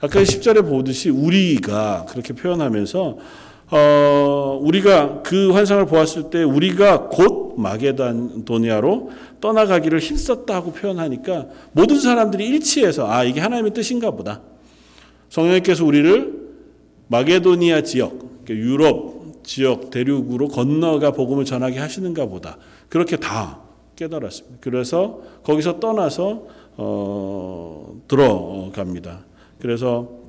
아까 0.01 0.21
10절에 0.21 0.69
보듯이 0.69 1.09
우리가 1.09 2.05
그렇게 2.11 2.35
표현하면서 2.35 3.19
어, 3.71 4.61
우리가 4.62 5.23
그 5.23 5.51
환상을 5.53 5.87
보았을 5.87 6.31
때 6.31 6.42
우리가 6.42 7.09
곧 7.09 7.55
마게도니아로 7.59 9.11
떠나가기를 9.40 9.99
힘썼다고 9.99 10.73
표현하니까 10.73 11.47
모든 11.73 11.99
사람들이 11.99 12.47
일치해서 12.47 13.11
아 13.11 13.25
이게 13.25 13.40
하나님의 13.40 13.73
뜻인가 13.73 14.11
보다. 14.11 14.42
성령께서 15.31 15.85
우리를 15.85 16.36
마게도니아 17.09 17.83
지역, 17.83 18.19
그러니까 18.45 18.55
유럽 18.55 19.42
지역 19.42 19.90
대륙으로 19.90 20.49
건너가 20.49 21.12
복음을 21.12 21.45
전하게 21.45 21.79
하시는가 21.79 22.27
보다. 22.27 22.59
그렇게 22.88 23.16
다 23.16 23.61
깨달았습니다. 23.95 24.59
그래서 24.61 25.21
거기서 25.45 25.81
떠나서 25.81 26.47
어, 26.77 28.01
들어갑니다. 28.09 29.25
그래서 29.59 30.26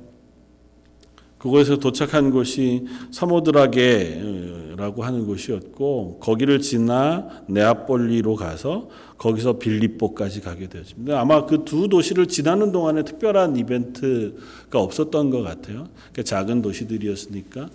그곳에서 1.38 1.76
도착한 1.78 2.30
곳이 2.30 2.86
사모드라게라고 3.12 5.04
하는 5.04 5.26
곳이었고 5.26 6.18
거기를 6.20 6.60
지나 6.60 7.28
네아폴리로 7.46 8.34
가서 8.34 8.88
거기서 9.18 9.58
빌립보까지 9.58 10.40
가게 10.40 10.68
되었습니다. 10.68 11.20
아마 11.20 11.46
그 11.46 11.64
두 11.64 11.88
도시를 11.88 12.26
지나는 12.26 12.72
동안에 12.72 13.04
특별한 13.04 13.56
이벤트가 13.56 14.80
없었던 14.80 15.30
것 15.30 15.42
같아요. 15.42 15.88
그러니까 16.12 16.22
작은 16.24 16.62
도시들이었으니까 16.62 17.68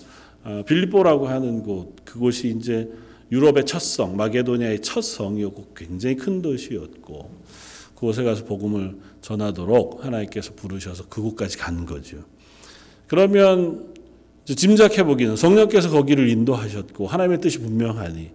아, 0.46 0.64
빌립보라고 0.66 1.28
하는 1.28 1.64
곳 1.64 1.96
그곳이 2.04 2.50
이제 2.58 2.90
유럽의 3.32 3.66
첫 3.66 3.80
성, 3.80 4.18
마게도니아의 4.18 4.82
첫 4.82 5.02
성이었고 5.02 5.68
굉장히 5.76 6.16
큰 6.16 6.42
도시였고 6.42 7.30
그곳에 7.96 8.24
가서 8.24 8.44
복음을 8.46 8.98
전하도록 9.22 10.04
하나님께서 10.04 10.54
부르셔서 10.56 11.06
그곳까지 11.08 11.58
간 11.58 11.86
거죠. 11.86 12.18
그러면 13.08 13.94
짐작해 14.46 15.04
보기는 15.04 15.36
성령께서 15.36 15.90
거기를 15.90 16.30
인도하셨고 16.30 17.08
하나님의 17.08 17.42
뜻이 17.42 17.60
분명하니 17.60 18.32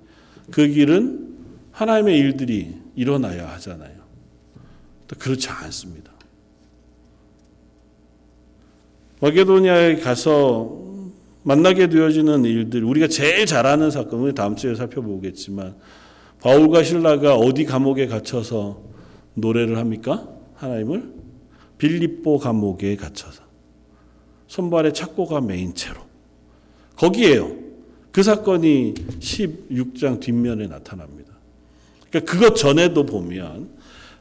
그 0.51 0.67
길은 0.67 1.29
하나님의 1.73 2.19
일들이 2.19 2.75
일어나야 2.97 3.49
하잖아요. 3.53 3.99
그렇지 5.19 5.49
않습니다. 5.49 6.13
마게도니아에 9.21 9.97
가서 9.97 10.89
만나게 11.43 11.89
되어지는 11.89 12.45
일들, 12.45 12.85
우리가 12.85 13.09
제일 13.09 13.47
잘 13.47 13.67
아는 13.67 13.91
사건을 13.91 14.35
다음 14.35 14.55
주에 14.55 14.75
살펴보겠지만, 14.75 15.77
바울과 16.43 16.83
신라가 16.83 17.37
어디 17.37 17.65
감옥에 17.65 18.07
갇혀서 18.07 18.83
노래를 19.35 19.79
합니까? 19.79 20.29
하나님을? 20.57 21.15
빌립보 21.79 22.39
감옥에 22.39 22.97
갇혀서. 22.97 23.48
손발에 24.49 24.93
착고가 24.93 25.41
메인 25.41 25.75
채로. 25.75 26.01
거기에요. 26.97 27.57
그 28.11 28.23
사건이 28.23 28.95
16장 29.21 30.19
뒷면에 30.19 30.67
나타납니다. 30.67 31.33
그러니까 32.11 32.33
그것 32.33 32.57
전에도 32.57 33.07
보면 33.07 33.69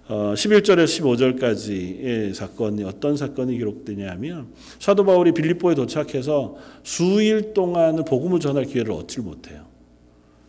11절에서 0.07 0.09
어, 0.09 1.15
15절까지의 1.15 2.33
사건이 2.33 2.83
어떤 2.83 3.17
사건이 3.17 3.57
기록되냐면 3.57 4.47
사도 4.79 5.03
바울이 5.05 5.33
빌립보에 5.33 5.75
도착해서 5.75 6.55
수일 6.83 7.53
동안은 7.53 8.05
복음을 8.05 8.39
전할 8.39 8.65
기회를 8.65 8.91
얻지 8.93 9.21
못해요. 9.21 9.65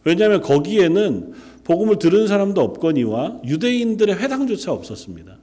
왜냐하면 0.04 0.42
거기에는 0.42 1.32
복음을 1.64 1.98
들은 1.98 2.28
사람도 2.28 2.60
없거니와 2.60 3.40
유대인들의 3.44 4.16
회당조차 4.16 4.72
없었습니다. 4.72 5.38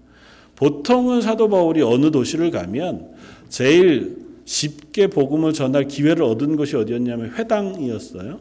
보통은 0.56 1.22
사도 1.22 1.50
바울이 1.50 1.82
어느 1.82 2.10
도시를 2.12 2.52
가면 2.52 3.12
제일 3.50 4.25
쉽게 4.46 5.08
복음을 5.08 5.54
전할 5.54 5.88
기회를 5.88 6.24
얻은 6.24 6.56
것이 6.56 6.76
어디였냐면 6.76 7.34
회당이었어요. 7.34 8.40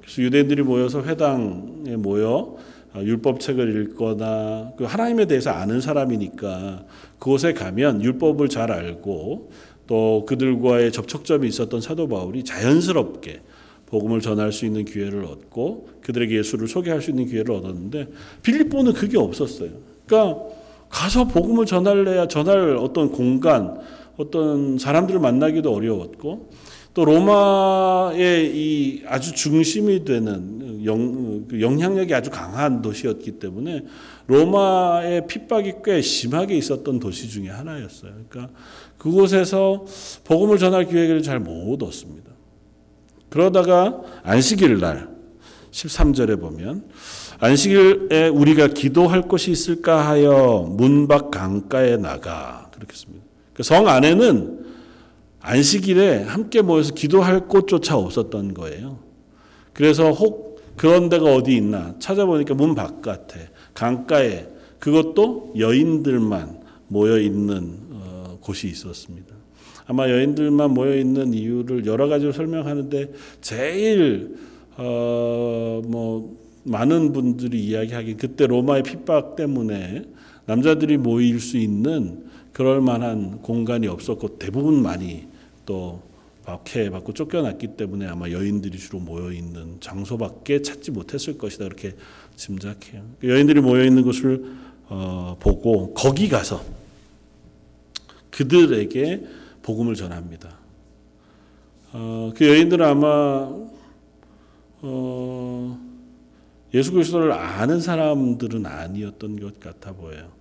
그래서 0.00 0.22
유대인들이 0.22 0.62
모여서 0.62 1.02
회당에 1.02 1.96
모여 1.96 2.56
어, 2.94 3.02
율법책을 3.02 3.90
읽거나 3.90 4.72
그 4.76 4.84
하나님에 4.84 5.26
대해서 5.26 5.50
아는 5.50 5.80
사람이니까 5.80 6.84
그곳에 7.18 7.52
가면 7.52 8.02
율법을 8.02 8.48
잘 8.48 8.72
알고 8.72 9.50
또 9.86 10.24
그들과의 10.26 10.92
접촉점이 10.92 11.48
있었던 11.48 11.80
사도 11.80 12.08
바울이 12.08 12.44
자연스럽게 12.44 13.40
복음을 13.86 14.20
전할 14.20 14.52
수 14.52 14.66
있는 14.66 14.84
기회를 14.84 15.24
얻고 15.24 15.88
그들에게 16.02 16.36
예수를 16.36 16.68
소개할 16.68 17.00
수 17.00 17.10
있는 17.10 17.26
기회를 17.26 17.54
얻었는데 17.54 18.08
빌립보는 18.42 18.92
그게 18.92 19.18
없었어요. 19.18 19.70
그러니까 20.06 20.42
가서 20.90 21.26
복음을 21.26 21.66
전할래야 21.66 22.28
전할 22.28 22.76
어떤 22.76 23.10
공간, 23.10 23.78
어떤 24.18 24.78
사람들을 24.78 25.20
만나기도 25.20 25.72
어려웠고 25.72 26.50
또 26.92 27.04
로마의 27.04 28.50
이 28.56 29.02
아주 29.06 29.32
중심이 29.32 30.04
되는 30.04 30.84
영, 30.84 31.46
그 31.46 31.60
영향력이 31.60 32.12
아주 32.12 32.28
강한 32.28 32.82
도시였기 32.82 33.38
때문에 33.38 33.84
로마의 34.26 35.28
핍박이 35.28 35.74
꽤 35.84 36.00
심하게 36.02 36.56
있었던 36.56 36.98
도시 36.98 37.28
중에 37.28 37.48
하나였어요. 37.48 38.12
그러니까 38.28 38.52
그곳에서 38.98 39.84
복음을 40.24 40.58
전할 40.58 40.86
기회를 40.86 41.22
잘 41.22 41.38
못 41.38 41.80
얻습니다. 41.80 42.32
그러다가 43.30 44.02
안식일 44.24 44.80
날 44.80 45.08
13절에 45.70 46.40
보면 46.40 46.84
안식일에 47.38 48.26
우리가 48.28 48.68
기도할 48.68 49.22
곳이 49.22 49.52
있을까 49.52 50.08
하여 50.08 50.66
문밖 50.68 51.30
강가에 51.30 51.96
나가 51.96 52.68
그렇게 52.74 52.96
씁니다. 52.96 53.27
그성 53.58 53.88
안에는 53.88 54.66
안식일에 55.40 56.22
함께 56.22 56.62
모여서 56.62 56.94
기도할 56.94 57.48
곳조차 57.48 57.96
없었던 57.96 58.54
거예요. 58.54 59.00
그래서 59.72 60.12
혹 60.12 60.62
그런 60.76 61.08
데가 61.08 61.34
어디 61.34 61.56
있나 61.56 61.96
찾아보니까 61.98 62.54
문 62.54 62.76
바깥에 62.76 63.48
강가에 63.74 64.46
그것도 64.78 65.54
여인들만 65.58 66.60
모여 66.86 67.18
있는 67.18 67.78
어, 67.90 68.38
곳이 68.40 68.68
있었습니다. 68.68 69.34
아마 69.86 70.08
여인들만 70.08 70.70
모여 70.70 70.96
있는 70.96 71.34
이유를 71.34 71.84
여러 71.84 72.06
가지로 72.06 72.30
설명하는데 72.30 73.12
제일 73.40 74.36
어 74.76 75.82
뭐 75.84 76.38
많은 76.62 77.12
분들이 77.12 77.64
이야기하기 77.64 78.14
그때 78.14 78.46
로마의 78.46 78.84
핍박 78.84 79.34
때문에 79.34 80.04
남자들이 80.46 80.96
모일 80.96 81.40
수 81.40 81.56
있는 81.56 82.27
그럴 82.58 82.80
만한 82.80 83.40
공간이 83.40 83.86
없었고 83.86 84.36
대부분 84.38 84.82
많이 84.82 85.28
또 85.64 86.02
박해받고 86.44 87.12
쫓겨났기 87.12 87.76
때문에 87.76 88.08
아마 88.08 88.30
여인들이 88.30 88.76
주로 88.78 88.98
모여 88.98 89.30
있는 89.30 89.76
장소밖에 89.80 90.62
찾지 90.62 90.90
못했을 90.90 91.38
것이다 91.38 91.66
그렇게 91.66 91.94
짐작해요. 92.34 93.04
여인들이 93.22 93.60
모여 93.60 93.84
있는 93.84 94.02
곳을 94.02 94.56
어, 94.88 95.36
보고 95.38 95.94
거기 95.94 96.28
가서 96.28 96.64
그들에게 98.32 99.24
복음을 99.62 99.94
전합니다. 99.94 100.58
어, 101.92 102.32
그 102.34 102.44
여인들은 102.44 102.84
아마 102.84 103.52
어, 104.82 105.80
예수 106.74 106.90
그리스도를 106.90 107.30
아는 107.30 107.80
사람들은 107.80 108.66
아니었던 108.66 109.38
것 109.38 109.60
같아 109.60 109.92
보여요. 109.92 110.37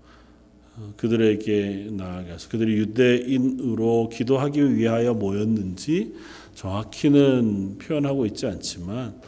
어, 0.77 0.93
그들에게 0.95 1.89
나아가서 1.91 2.49
그들이 2.49 2.77
유대인으로 2.77 4.09
기도하기 4.09 4.75
위하여 4.75 5.13
모였는지 5.13 6.13
정확히는 6.53 7.79
표현하고 7.79 8.25
있지 8.27 8.45
않지만 8.45 9.19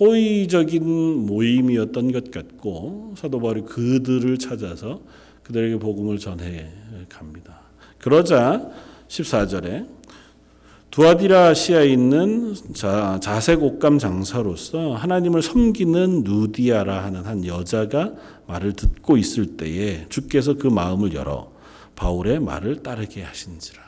호의적인 0.00 0.82
모임이었던 1.26 2.12
것 2.12 2.30
같고 2.30 3.14
사도 3.16 3.38
바울이 3.38 3.62
그들을 3.62 4.38
찾아서 4.38 5.02
그들에게 5.42 5.78
복음을 5.78 6.18
전해 6.18 6.68
갑니다. 7.08 7.60
그러자 7.98 8.70
14절에 9.08 9.86
두아디라시아에 10.94 11.88
있는 11.88 12.54
자, 12.72 13.18
자색 13.20 13.64
옷감 13.64 13.98
장사로서 13.98 14.94
하나님을 14.94 15.42
섬기는 15.42 16.22
누디아라 16.22 17.02
하는 17.02 17.24
한 17.24 17.44
여자가 17.44 18.12
말을 18.46 18.74
듣고 18.74 19.16
있을 19.16 19.56
때에 19.56 20.06
주께서 20.08 20.54
그 20.54 20.68
마음을 20.68 21.12
열어 21.12 21.50
바울의 21.96 22.38
말을 22.38 22.84
따르게 22.84 23.24
하신지라. 23.24 23.82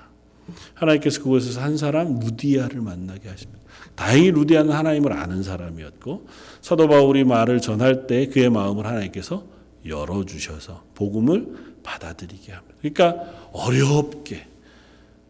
하나님께서 0.75 1.23
그곳에서 1.23 1.61
한 1.61 1.77
사람 1.77 2.19
루디아를 2.19 2.81
만나게 2.81 3.29
하십니다. 3.29 3.61
다행히 3.95 4.33
루디아는 4.33 4.73
하나님을 4.73 5.13
아는 5.13 5.45
사람이었고 5.45 6.27
사도 6.61 6.89
바울이 6.89 7.23
말을 7.23 7.61
전할 7.61 8.09
때 8.09 8.27
그의 8.27 8.51
마음을 8.51 8.85
하나님께서 8.85 9.45
열어 9.87 10.25
주셔서 10.25 10.83
복음을 10.97 11.77
받아들이게 11.85 12.51
합니다. 12.51 12.75
그러니까 12.81 13.51
어렵게 13.53 14.56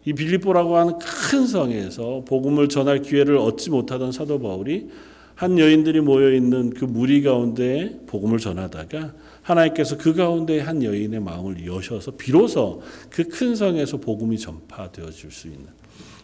이 0.06 0.12
빌립보라고 0.12 0.76
하는 0.76 0.98
큰 1.00 1.46
성에서 1.48 2.22
복음을 2.26 2.68
전할 2.68 3.02
기회를 3.02 3.36
얻지 3.38 3.70
못하던 3.70 4.12
사도 4.12 4.38
바울이 4.38 4.88
한 5.34 5.58
여인들이 5.58 6.00
모여 6.00 6.32
있는 6.32 6.70
그 6.70 6.84
무리 6.84 7.22
가운데 7.22 7.98
복음을 8.06 8.38
전하다가 8.38 9.12
하나님께서 9.42 9.98
그 9.98 10.14
가운데 10.14 10.60
한 10.60 10.82
여인의 10.82 11.20
마음을 11.20 11.66
여셔서 11.66 12.12
비로소 12.12 12.80
그 13.10 13.24
큰 13.28 13.56
성에서 13.56 13.96
복음이 13.98 14.38
전파되어질 14.38 15.30
수 15.32 15.48
있는 15.48 15.66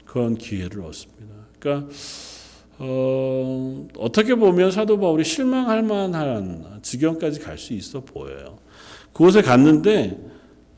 그런 0.07 0.37
기회를 0.37 0.81
얻습니다. 0.83 1.35
그러니까 1.59 1.89
어, 2.79 3.87
어떻게 3.99 4.35
보면 4.37 4.71
사도 4.71 4.99
바울이 4.99 5.25
실망할 5.25 5.83
만한 5.83 6.79
지경까지 6.83 7.41
갈 7.41 7.59
수 7.59 7.75
있어 7.75 8.01
보여요. 8.01 8.59
그곳에 9.13 9.43
갔는데 9.43 10.19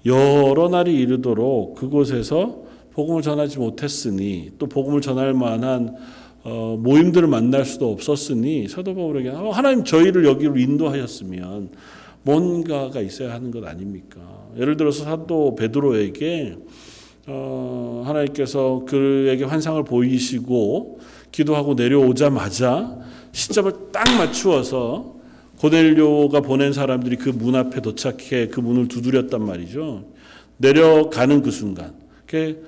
여러 0.07 0.69
날이 0.71 0.95
이르도록 0.95 1.77
그곳에서 1.77 2.64
복음을 2.95 3.23
전하지 3.23 3.59
못했으니 3.59 4.53
또 4.59 4.67
복음을 4.67 5.01
전할 5.01 5.35
만한 5.35 5.97
어, 6.45 6.79
모임들을 6.79 7.27
만날 7.27 7.65
수도 7.65 7.91
없었으니 7.91 8.69
사도 8.69 8.95
바울에게 8.95 9.31
어, 9.31 9.51
하나님 9.51 9.85
저희를 9.85 10.25
여기로 10.25 10.59
인도하셨으면 10.59 11.71
뭔가가 12.23 13.01
있어야 13.01 13.35
하는 13.35 13.51
것 13.51 13.65
아닙니까? 13.67 14.21
예를 14.57 14.77
들어서 14.77 15.05
사도 15.05 15.55
베드로에게 15.57 16.57
어, 17.27 18.03
하나님께서 18.07 18.85
그에게 18.87 19.45
환상을 19.45 19.83
보이시고 19.85 21.01
기도하고 21.33 21.75
내려오자마자 21.75 22.99
시점을 23.33 23.73
딱 23.91 24.05
맞추어서 24.17 25.15
고넬료가 25.59 26.41
보낸 26.43 26.73
사람들이 26.73 27.17
그 27.17 27.31
문 27.31 27.55
앞에 27.57 27.81
도착해 27.81 28.49
그 28.49 28.61
문을 28.61 28.87
두드렸단 28.89 29.45
말이죠. 29.45 30.05
내려가는 30.59 31.43
그 31.43 31.51
순간 31.51 31.95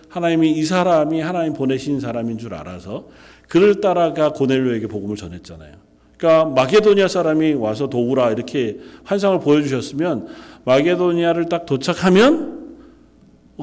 하나님이 0.09 0.53
이 0.53 0.65
사람이 0.65 1.21
하나님 1.21 1.53
보내신 1.55 2.01
사람인 2.01 2.39
줄 2.39 2.55
알아서 2.55 3.09
그를 3.49 3.81
따라가 3.81 4.33
고넬료에게 4.33 4.87
복음을 4.87 5.17
전했잖아요. 5.17 5.73
그러니까 6.17 6.51
마게도니아 6.51 7.09
사람이 7.09 7.55
와서 7.55 7.89
도우라 7.89 8.33
이렇게 8.33 8.79
환상을 9.05 9.41
보여주셨으면 9.41 10.29
마게도니아를 10.65 11.49
딱 11.49 11.67
도착하면 11.67 12.77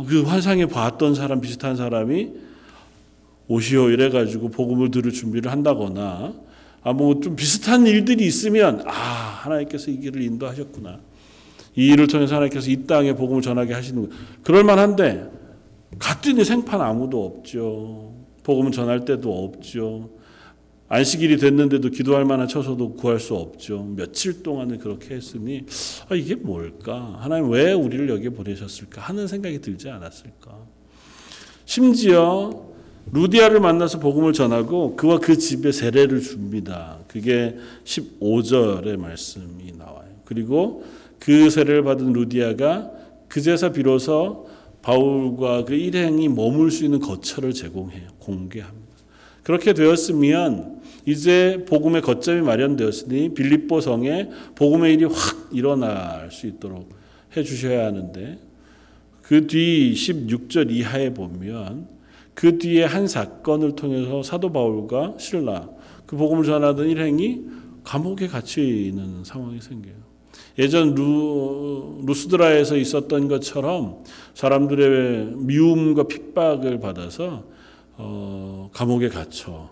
그 0.08 0.24
환상에 0.24 0.66
봤던 0.68 1.16
사람 1.16 1.42
비슷한 1.42 1.76
사람이 1.76 2.32
오시오 3.48 3.90
이래가지고 3.90 4.50
복음을 4.50 4.92
들을 4.92 5.12
준비를 5.12 5.52
한다거나 5.52 6.34
아 6.84 6.94
뭐 6.94 7.20
좀 7.22 7.36
비슷한 7.36 7.88
일들이 7.88 8.26
있으면 8.26 8.84
아 8.86 8.92
하나님께서 8.92 9.90
이 9.90 10.00
길을 10.00 10.22
인도하셨구나 10.22 11.00
이 11.76 11.88
일을 11.88 12.08
통해서 12.08 12.36
하나님께서 12.36 12.70
이 12.70 12.86
땅에 12.86 13.14
복음을 13.14 13.42
전하게 13.42 13.74
하시는 13.74 14.10
그럴 14.44 14.64
만한데 14.64 15.30
갔더니 16.00 16.44
생판 16.44 16.82
아무도 16.82 17.26
없죠. 17.26 18.14
복음을 18.44 18.72
전할 18.72 19.06
때도 19.06 19.46
없죠. 19.46 20.10
안식일이 20.90 21.38
됐는데도 21.38 21.90
기도할 21.90 22.26
만한 22.26 22.48
처소도 22.48 22.94
구할 22.94 23.20
수 23.20 23.34
없죠. 23.36 23.84
며칠 23.96 24.44
동안은 24.44 24.78
그렇게 24.80 25.16
했으니 25.16 25.66
아, 26.08 26.16
이게 26.16 26.36
뭘까? 26.36 27.18
하나님 27.20 27.50
왜 27.50 27.74
우리를 27.74 28.08
여기에 28.10 28.30
보내셨을까? 28.30 29.02
하는 29.02 29.28
생각이 29.28 29.60
들지 29.60 29.90
않았을까? 29.90 30.56
심지어 31.66 32.74
루디아를 33.12 33.60
만나서 33.60 34.00
복음을 34.00 34.34
전하고 34.34 34.96
그와 34.96 35.20
그 35.20 35.38
집에 35.38 35.72
세례를 35.72 36.22
줍니다. 36.22 37.00
그게 37.08 37.58
15절의 37.86 38.98
말씀이 38.98 39.74
나와요. 39.78 40.10
그리고 40.26 40.84
그 41.20 41.50
세례를 41.50 41.84
받은 41.84 42.14
루디아가 42.14 42.92
그제서 43.28 43.72
비로소 43.72 44.48
바울과 44.84 45.66
그 45.66 45.74
일행이 45.74 46.30
머물 46.30 46.70
수 46.70 46.86
있는 46.86 47.00
거처를 47.00 47.54
제공해요. 47.54 48.10
공개합니다. 48.20 48.84
그렇게 49.42 49.74
되었으면 49.74 50.82
이제 51.06 51.66
복음의 51.68 52.02
거점이 52.02 52.42
마련되었으니 52.42 53.34
빌립보 53.34 53.82
성에 53.82 54.30
복음의 54.56 54.94
일이 54.94 55.06
확 55.06 55.50
일어날 55.52 56.30
수 56.32 56.48
있도록 56.48 56.90
해 57.36 57.44
주셔야 57.44 57.88
하는데 57.88 58.38
그 59.24 59.48
뒤 59.48 59.94
16절 59.94 60.70
이하에 60.70 61.14
보면 61.14 61.88
그 62.34 62.58
뒤에 62.58 62.84
한 62.84 63.08
사건을 63.08 63.76
통해서 63.76 64.22
사도 64.22 64.52
바울과 64.52 65.16
신라 65.18 65.70
그 66.06 66.16
복음을 66.16 66.44
전하던 66.44 66.90
일행이 66.90 67.42
감옥에 67.84 68.28
갇혀 68.28 68.62
있는 68.62 69.24
상황이 69.24 69.60
생겨요. 69.60 70.03
예전 70.58 70.94
루, 70.94 72.02
루스드라에서 72.06 72.78
있었던 72.78 73.28
것처럼 73.28 74.04
사람들의 74.36 75.36
미움과 75.38 76.04
핍박을 76.04 76.80
받아서 76.80 77.44
어, 77.96 78.70
감옥에 78.74 79.10
갇혀 79.10 79.70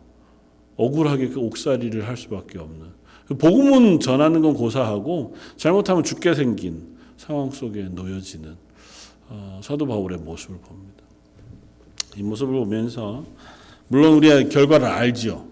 억울하게 0.77 1.29
그 1.29 1.39
옥살이를 1.39 2.07
할 2.07 2.17
수밖에 2.17 2.57
없는 2.57 2.87
그 3.27 3.37
복음은 3.37 3.99
전하는 3.99 4.41
건 4.41 4.53
고사하고 4.53 5.35
잘못하면 5.55 6.03
죽게 6.03 6.33
생긴 6.33 6.97
상황 7.17 7.51
속에 7.51 7.83
놓여지는 7.83 8.55
어, 9.29 9.61
사도 9.63 9.85
바울의 9.85 10.17
모습을 10.19 10.57
봅니다. 10.57 11.03
이 12.17 12.23
모습을 12.23 12.53
보면서 12.55 13.23
물론 13.87 14.15
우리가 14.15 14.49
결과를 14.49 14.87
알죠. 14.87 15.47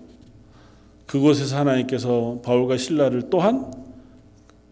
그곳에서 1.05 1.57
하나님께서 1.57 2.39
바울과 2.43 2.77
신라를 2.77 3.29
또한 3.29 3.71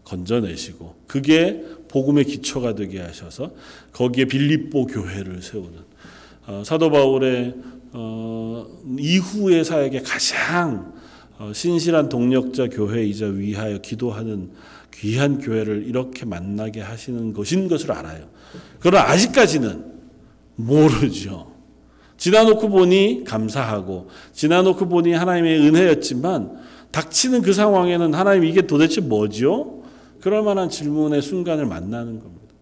건져내시고 0.08 0.94
그게 1.06 1.62
복음의 1.88 2.24
기초가 2.24 2.74
되게 2.74 3.00
하셔서 3.00 3.52
거기에 3.92 4.24
빌립보 4.24 4.86
교회를 4.86 5.42
세우는 5.42 5.72
어, 6.46 6.62
사도 6.64 6.90
바울의 6.90 7.54
어, 7.92 8.66
이후의 8.98 9.64
사역에 9.64 10.00
가장 10.00 10.94
어, 11.38 11.52
신실한 11.54 12.08
동력자 12.08 12.68
교회이자 12.68 13.26
위하여 13.26 13.78
기도하는 13.78 14.50
귀한 14.94 15.38
교회를 15.38 15.84
이렇게 15.86 16.24
만나게 16.24 16.80
하시는 16.80 17.32
것인 17.32 17.68
것을 17.68 17.92
알아요. 17.92 18.28
그러나 18.80 19.08
아직까지는 19.10 19.84
모르죠. 20.56 21.52
지나놓고 22.16 22.68
보니 22.68 23.22
감사하고 23.24 24.08
지나놓고 24.32 24.88
보니 24.88 25.12
하나님의 25.12 25.60
은혜였지만 25.60 26.56
닥치는 26.90 27.42
그 27.42 27.52
상황에는 27.52 28.14
하나님 28.14 28.44
이게 28.44 28.62
도대체 28.66 29.00
뭐죠? 29.00 29.77
그럴 30.20 30.42
만한 30.42 30.68
질문의 30.68 31.22
순간을 31.22 31.66
만나는 31.66 32.20
겁니다. 32.20 32.54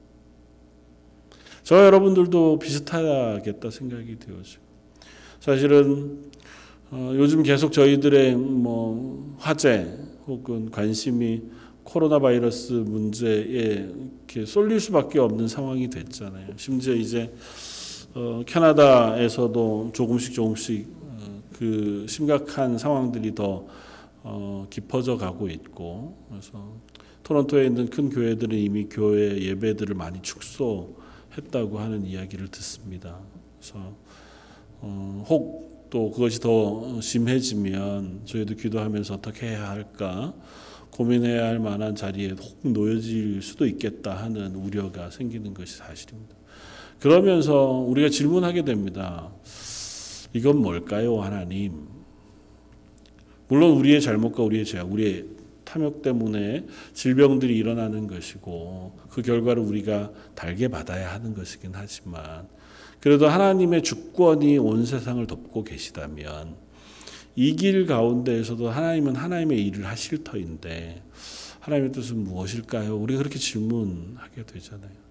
저 1.62 1.85
여러분들도 1.85 2.59
비슷하겠다 2.59 3.71
생각이 3.71 4.19
되어죠. 4.19 4.61
사실은 5.40 6.31
어, 6.90 7.12
요즘 7.16 7.42
계속 7.42 7.73
저희들의 7.73 8.37
뭐 8.37 9.35
화제 9.38 9.99
혹은 10.27 10.71
관심이 10.71 11.42
코로나 11.83 12.19
바이러스 12.19 12.73
문제에 12.73 13.88
이렇게 14.29 14.45
쏠릴 14.45 14.81
수밖에 14.81 15.19
없는 15.19 15.49
상황이 15.49 15.88
됐잖아요. 15.88 16.49
심지어 16.57 16.95
이제 16.95 17.33
어, 18.14 18.42
캐나다에서도 18.47 19.90
조금씩 19.92 20.35
조금씩 20.35 20.87
어, 21.03 21.42
그 21.59 22.07
심각한 22.09 22.79
상황들이 22.79 23.35
더 23.35 23.66
어, 24.23 24.66
깊어져 24.71 25.16
가고 25.16 25.49
있고 25.49 26.16
그래서 26.29 26.75
토론토에 27.27 27.67
있는 27.67 27.89
큰 27.91 28.09
교회들은 28.09 28.57
이미 28.57 28.87
교회 28.89 29.41
예배들을 29.43 29.95
많이 29.95 30.23
축소했다고 30.23 31.79
하는 31.79 32.07
이야기를 32.07 32.49
듣습니다. 32.49 33.19
그래서 33.59 33.95
어, 34.81 35.25
혹 35.29 35.67
또 35.91 36.11
그것이 36.11 36.41
더 36.41 37.01
심해지면 37.01 38.23
저희도 38.25 38.57
기도하면서 38.57 39.15
어떻게 39.15 39.49
해야 39.49 39.71
할까 39.71 40.35
고민해야 40.91 41.45
할 41.45 41.59
만한 41.59 41.95
자리에 41.95 42.31
혹 42.31 42.59
놓여질 42.62 43.41
수도 43.43 43.67
있겠다 43.67 44.17
하는 44.17 44.55
우려가 44.55 45.11
생기는 45.11 45.55
것이 45.55 45.77
사실입니다. 45.77 46.35
그러면서 47.01 47.71
우리가 47.71 48.09
질문하게 48.09 48.65
됩니다. 48.65 49.31
이건 50.33 50.59
뭘까요, 50.59 51.21
하나님? 51.21 51.87
물론 53.49 53.73
우리의 53.73 54.01
잘못과 54.01 54.43
우리의 54.43 54.65
죄악, 54.65 54.91
우리의 54.91 55.25
탐욕 55.66 56.00
때문에 56.00 56.64
질병들이 56.94 57.55
일어나는 57.59 58.07
것이고 58.07 58.96
그 59.11 59.20
결과를 59.20 59.62
우리가 59.62 60.11
달게 60.35 60.68
받아야 60.68 61.12
하는 61.12 61.35
것이긴 61.35 61.72
하지만 61.74 62.48
그래도 63.00 63.29
하나님의 63.29 63.83
주권이 63.83 64.57
온 64.59 64.87
세상을 64.87 65.26
덮고 65.26 65.64
계시다면 65.64 66.55
이 67.37 67.55
길 67.55 67.87
가운데에서도 67.87 68.70
하나님은 68.70 69.14
하나님의 69.14 69.62
일을 69.66 69.85
하실 69.87 70.24
터인데 70.24 71.02
하나님의 71.61 71.92
뜻은 71.92 72.16
무엇일까요? 72.24 72.96
우리가 72.96 73.18
그렇게 73.18 73.38
질문하게 73.38 74.46
되잖아요. 74.46 75.07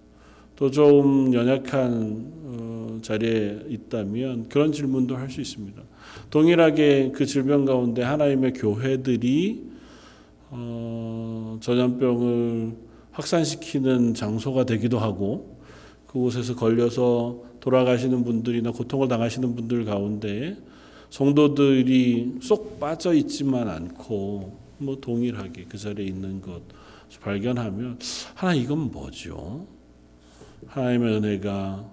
또 0.56 0.70
좀 0.70 1.34
연약한 1.34 2.32
어, 2.44 2.98
자리에 3.02 3.66
있다면 3.68 4.48
그런 4.48 4.72
질문도 4.72 5.14
할 5.14 5.28
수 5.30 5.40
있습니다. 5.42 5.80
동일하게 6.30 7.12
그 7.14 7.26
질병 7.26 7.64
가운데 7.66 8.02
하나님의 8.02 8.54
교회들이 8.54 9.75
어, 10.50 11.58
전염병을 11.60 12.76
확산시키는 13.12 14.14
장소가 14.14 14.64
되기도 14.64 14.98
하고 14.98 15.58
그곳에서 16.06 16.54
걸려서 16.54 17.42
돌아가시는 17.60 18.24
분들이나 18.24 18.70
고통을 18.70 19.08
당하시는 19.08 19.54
분들 19.54 19.84
가운데 19.84 20.56
성도들이 21.10 22.38
쏙 22.42 22.78
빠져 22.78 23.14
있지만 23.14 23.68
않고 23.68 24.58
뭐 24.78 25.00
동일하게 25.00 25.66
그 25.68 25.78
자리에 25.78 26.06
있는 26.06 26.40
것 26.40 26.62
발견하면 27.20 27.98
하나 28.34 28.54
이건 28.54 28.90
뭐죠? 28.90 29.66
하나님의 30.66 31.14
은혜가 31.16 31.90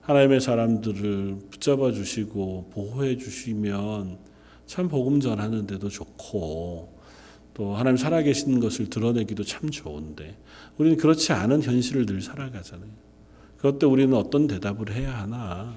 하나님의 0.00 0.40
사람들을 0.40 1.38
붙잡아 1.50 1.92
주시고 1.92 2.70
보호해 2.72 3.16
주시면 3.16 4.18
참 4.66 4.88
복음 4.88 5.20
전하는데도 5.20 5.88
좋고 5.88 6.97
또 7.58 7.74
하나님 7.74 7.96
살아계신 7.96 8.60
것을 8.60 8.88
드러내기도 8.88 9.42
참 9.42 9.68
좋은데 9.68 10.36
우리는 10.78 10.96
그렇지 10.96 11.32
않은 11.32 11.60
현실을 11.60 12.06
늘 12.06 12.22
살아가잖아요. 12.22 12.88
그것 13.56 13.80
때 13.80 13.86
우리는 13.86 14.14
어떤 14.14 14.46
대답을 14.46 14.94
해야 14.94 15.18
하나 15.22 15.74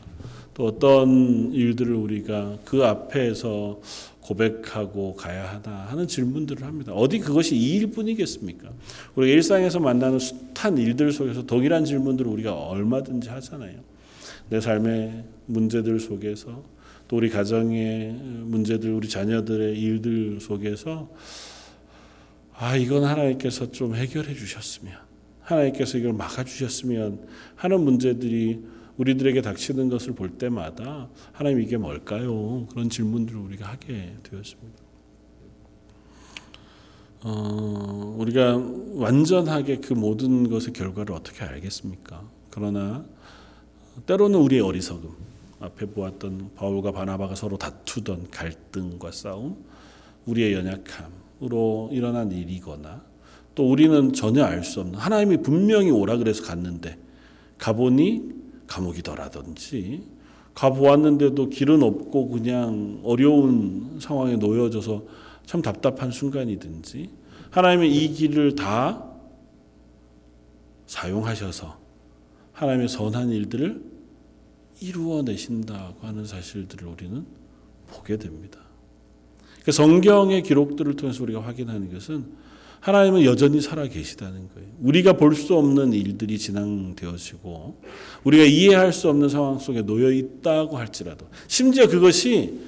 또 0.54 0.68
어떤 0.68 1.52
일들을 1.52 1.96
우리가 1.96 2.60
그 2.66 2.86
앞에서 2.86 3.82
고백하고 4.20 5.16
가야 5.16 5.54
하나 5.54 5.88
하는 5.88 6.08
질문들을 6.08 6.64
합니다. 6.64 6.94
어디 6.94 7.18
그것이 7.18 7.56
이 7.56 7.78
일뿐이겠습니까? 7.78 8.70
우리가 9.16 9.34
일상에서 9.34 9.80
만나는 9.80 10.20
숱한 10.20 10.78
일들 10.78 11.12
속에서 11.12 11.48
동일한 11.48 11.84
질문들을 11.84 12.30
우리가 12.30 12.54
얼마든지 12.54 13.30
하잖아요. 13.30 13.80
내 14.50 14.62
삶의 14.62 15.24
문제들 15.48 16.00
속에서 16.00 16.64
또 17.08 17.18
우리 17.18 17.30
가정의 17.30 18.12
문제들, 18.44 18.94
우리 18.94 19.10
자녀들의 19.10 19.80
일들 19.80 20.40
속에서 20.40 21.10
아 22.62 22.76
이건 22.76 23.04
하나님께서 23.06 23.72
좀 23.72 23.96
해결해 23.96 24.36
주셨으면 24.36 24.94
하나님께서 25.42 25.98
이걸 25.98 26.14
막아 26.14 26.44
주셨으면 26.44 27.28
하는 27.56 27.82
문제들이 27.82 28.64
우리들에게 28.98 29.42
닥치는 29.42 29.90
것을 29.90 30.14
볼 30.14 30.38
때마다 30.38 31.10
하나님 31.32 31.60
이게 31.60 31.78
뭘까요? 31.78 32.68
그런 32.70 32.88
질문들을 32.88 33.40
우리가 33.40 33.68
하게 33.68 34.16
되었습니다. 34.22 34.78
어, 37.24 38.16
우리가 38.20 38.64
완전하게 38.94 39.78
그 39.78 39.94
모든 39.94 40.48
것의 40.48 40.74
결과를 40.74 41.16
어떻게 41.16 41.44
알겠습니까? 41.44 42.30
그러나 42.52 43.04
때로는 44.06 44.38
우리의 44.38 44.62
어리석음, 44.62 45.10
앞에 45.62 45.88
보았던 45.88 46.52
바울과 46.54 46.92
바나바가 46.92 47.34
서로 47.34 47.58
다투던 47.58 48.30
갈등과 48.30 49.12
싸움, 49.12 49.66
우리의 50.28 50.54
연약함 50.54 51.22
으로 51.44 51.90
일어난 51.92 52.32
일이거나 52.32 53.02
또 53.56 53.70
우리는 53.70 54.14
전혀 54.14 54.44
알 54.44 54.64
수 54.64 54.80
없는 54.82 55.00
하나님이 55.00 55.38
분명히 55.38 55.90
오라 55.90 56.18
그래서 56.18 56.44
갔는데 56.44 56.98
가보니 57.58 58.30
감옥이더라든지 58.68 60.04
가보았는데도 60.54 61.50
길은 61.50 61.82
없고 61.82 62.30
그냥 62.30 63.00
어려운 63.04 64.00
상황에 64.00 64.36
놓여져서 64.36 65.04
참 65.46 65.62
답답한 65.62 66.12
순간이든지 66.12 67.10
하나님의 67.50 67.94
이 67.96 68.14
길을 68.14 68.56
다 68.56 69.06
사용하셔서 70.86 71.80
하나님의 72.54 72.88
선한 72.88 73.30
일들을 73.30 73.84
이루어내신다고 74.82 76.06
하는 76.06 76.26
사실들을 76.26 76.88
우리는 76.88 77.26
보게 77.88 78.18
됩니다. 78.18 78.60
그러니까 79.62 79.72
성경의 79.72 80.44
기록들을 80.44 80.96
통해서 80.96 81.24
우리가 81.24 81.42
확인하는 81.42 81.94
것은 81.94 82.26
하나님은 82.80 83.24
여전히 83.26 83.62
살아 83.62 83.88
계시다는 83.88 84.50
거예요. 84.56 84.68
우리가 84.82 85.14
볼 85.14 85.36
수 85.36 85.56
없는 85.56 85.94
일들이 85.94 86.40
진행되어지고 86.40 87.80
우리가 88.24 88.44
이해할 88.44 88.92
수 88.92 89.08
없는 89.10 89.30
상황 89.30 89.60
속에 89.60 89.84
놓여 89.84 90.12
있다고 90.12 90.78
할지라도 90.78 91.28
심지어 91.48 91.88
그것이 91.88 92.60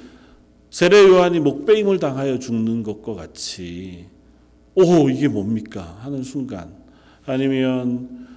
세례 0.69 1.03
요한이 1.07 1.39
목베임을 1.39 1.99
당하여 1.99 2.37
죽는 2.37 2.83
것과 2.83 3.15
같이 3.15 4.05
오 4.75 5.09
이게 5.09 5.27
뭡니까 5.27 5.97
하는 6.01 6.21
순간 6.21 6.75
아니면 7.25 8.27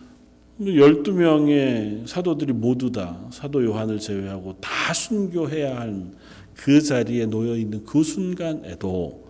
12명의 0.61 2.07
사도들이 2.07 2.55
모두 2.55 2.91
다 2.91 3.19
사도 3.31 3.63
요한을 3.63 3.99
제외하고 3.99 4.57
다 4.61 4.95
순교해야 4.95 5.79
한 5.81 6.15
그 6.57 6.81
자리에 6.81 7.27
놓여 7.27 7.57
있는 7.57 7.85
그 7.85 8.03
순간에도 8.03 9.27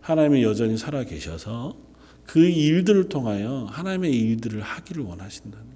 하나님이 0.00 0.42
여전히 0.42 0.78
살아 0.78 1.04
계셔서 1.04 1.76
그 2.24 2.40
일들을 2.40 3.08
통하여 3.08 3.66
하나님의 3.70 4.12
일들을 4.14 4.60
하기를 4.60 5.02
원하신다는 5.02 5.66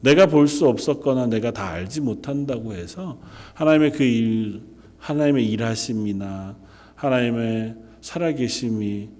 내가 0.00 0.26
볼 0.26 0.46
수 0.46 0.68
없었거나 0.68 1.26
내가 1.26 1.50
다 1.52 1.68
알지 1.70 2.00
못한다고 2.00 2.72
해서 2.72 3.20
하나님의 3.54 3.92
그 3.92 4.04
일, 4.04 4.62
하나님의 4.98 5.46
일하심이나 5.50 6.56
하나님의 6.94 7.76
살아계심이 8.00 9.10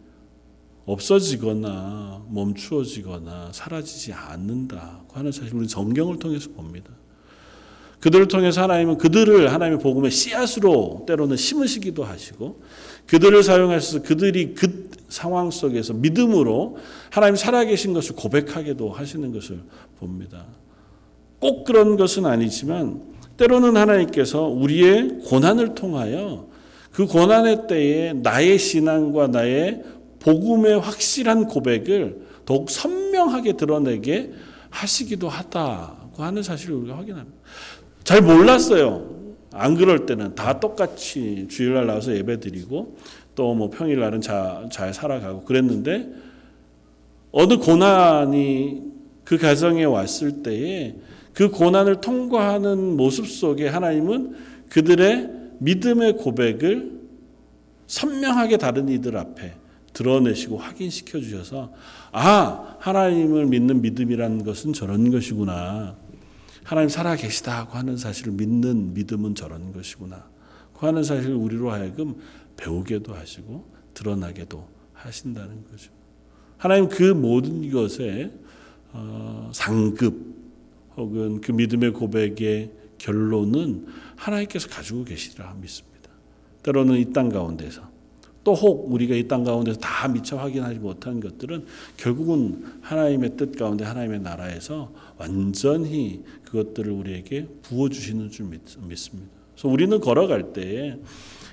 없어지거나 0.87 2.25
멈추어지거나 2.31 3.51
사라지지 3.53 4.13
않는다고 4.13 5.17
하는 5.17 5.31
사실을 5.33 5.59
우리 5.59 5.69
성경을 5.69 6.19
통해서 6.19 6.49
봅니다. 6.51 6.91
그들을 8.01 8.29
통해서 8.29 8.63
하나님은 8.63 8.99
그들을 8.99 9.53
하나님의 9.53 9.81
복음의 9.81 10.11
씨앗으로 10.11 11.05
때로는 11.07 11.37
심으시기도 11.37 12.05
하시고 12.05 12.61
그들을 13.07 13.43
사용하셔서 13.43 14.03
그들이 14.03 14.55
그 14.55 14.91
상황 15.09 15.51
속에서 15.51 15.95
믿음으로 15.95 16.77
하나님 17.11 17.37
살아계신 17.37 17.95
것을 17.95 18.15
고백하게도 18.15 18.91
하시는 18.91 19.33
것을 19.33 19.61
봅니다. 19.99 20.47
꼭 21.41 21.65
그런 21.65 21.97
것은 21.97 22.27
아니지만 22.27 23.03
때로는 23.37 23.77
하나님께서 23.77 24.43
우리의 24.43 25.21
고난을 25.27 25.75
통하여 25.75 26.49
그 26.93 27.07
고난의 27.07 27.67
때에 27.69 28.13
나의 28.13 28.59
신앙과 28.59 29.29
나의 29.29 29.83
복음의 30.19 30.81
확실한 30.81 31.47
고백을 31.47 32.27
더욱 32.45 32.71
선명하게 32.71 33.53
드러내게 33.55 34.33
하시기도 34.71 35.29
하다고 35.29 36.23
하는 36.23 36.43
사실을 36.43 36.75
우리가 36.75 36.97
확인합니다. 36.97 37.39
잘 38.09 38.23
몰랐어요. 38.23 39.07
안 39.53 39.75
그럴 39.77 40.07
때는 40.07 40.35
다 40.35 40.59
똑같이 40.59 41.47
주일날 41.51 41.87
나와서 41.87 42.17
예배 42.17 42.41
드리고 42.41 42.97
또 43.35 43.55
뭐 43.55 43.69
평일날은 43.69 44.23
자, 44.23 44.67
잘 44.73 44.95
살아가고 44.95 45.43
그랬는데 45.43 46.09
어느 47.33 47.59
고난이 47.59 48.83
그 49.25 49.37
가정에 49.37 49.85
왔을 49.85 50.43
때에 50.43 50.95
그 51.35 51.51
고난을 51.51 52.01
통과하는 52.01 52.97
모습 52.97 53.27
속에 53.27 53.69
하나님은 53.69 54.37
그들의 54.71 55.31
믿음의 55.59 56.17
고백을 56.17 56.93
선명하게 57.89 58.57
다른 58.57 58.89
이들 58.89 59.19
앞에 59.19 59.53
드러내시고 59.93 60.57
확인시켜 60.57 61.21
주셔서 61.21 61.75
아 62.13 62.77
하나님을 62.79 63.45
믿는 63.45 63.83
믿음이라는 63.83 64.45
것은 64.45 64.73
저런 64.73 65.11
것이구나 65.11 66.08
하나님 66.69 66.91
살아 66.91 67.17
계시다고 67.17 67.79
하는 67.79 67.97
사실을 67.97 68.35
믿는 68.35 68.93
믿음은 68.93 69.35
저런 69.35 69.73
것이구나 69.73 70.29
그 70.79 70.85
하는 70.85 71.03
사실을 71.03 71.35
우리로 71.35 71.71
하여금 71.71 72.17
배우게도 72.59 73.15
하시고 73.15 73.65
드러나게도 73.95 74.69
하신다는 74.93 75.65
거죠 75.71 75.91
하나님 76.59 76.91
그 76.91 77.03
모든 77.05 77.71
것에 77.71 78.31
어, 78.93 79.51
상급 79.55 80.15
혹은 80.99 81.41
그 81.41 81.53
믿음의 81.53 81.93
고백의 81.95 82.71
결론은 82.99 83.87
하나님께서 84.17 84.69
가지고 84.69 85.05
계시리라 85.05 85.57
믿습니다. 85.61 86.11
때로는 86.63 86.97
이 86.99 87.13
땅 87.13 87.31
가운데서 87.31 87.81
또 88.45 88.53
혹 88.55 88.93
우리가 88.93 89.15
이 89.15 89.27
땅 89.29 89.45
가운데서 89.45 89.79
다 89.79 90.09
미처 90.09 90.37
확인하지 90.37 90.81
못한 90.81 91.21
것들은 91.21 91.65
결국은 91.97 92.65
하나님의 92.83 93.37
뜻 93.37 93.57
가운데 93.57 93.85
하나님의 93.85 94.21
나라에서 94.21 94.93
완전히 95.19 96.23
그것들을 96.45 96.91
우리에게 96.91 97.47
부어 97.63 97.89
주시는 97.89 98.31
줄 98.31 98.47
믿, 98.47 98.61
믿습니다. 98.81 99.31
그래서 99.53 99.69
우리는 99.69 100.01
걸어갈 100.01 100.53
때에 100.53 100.99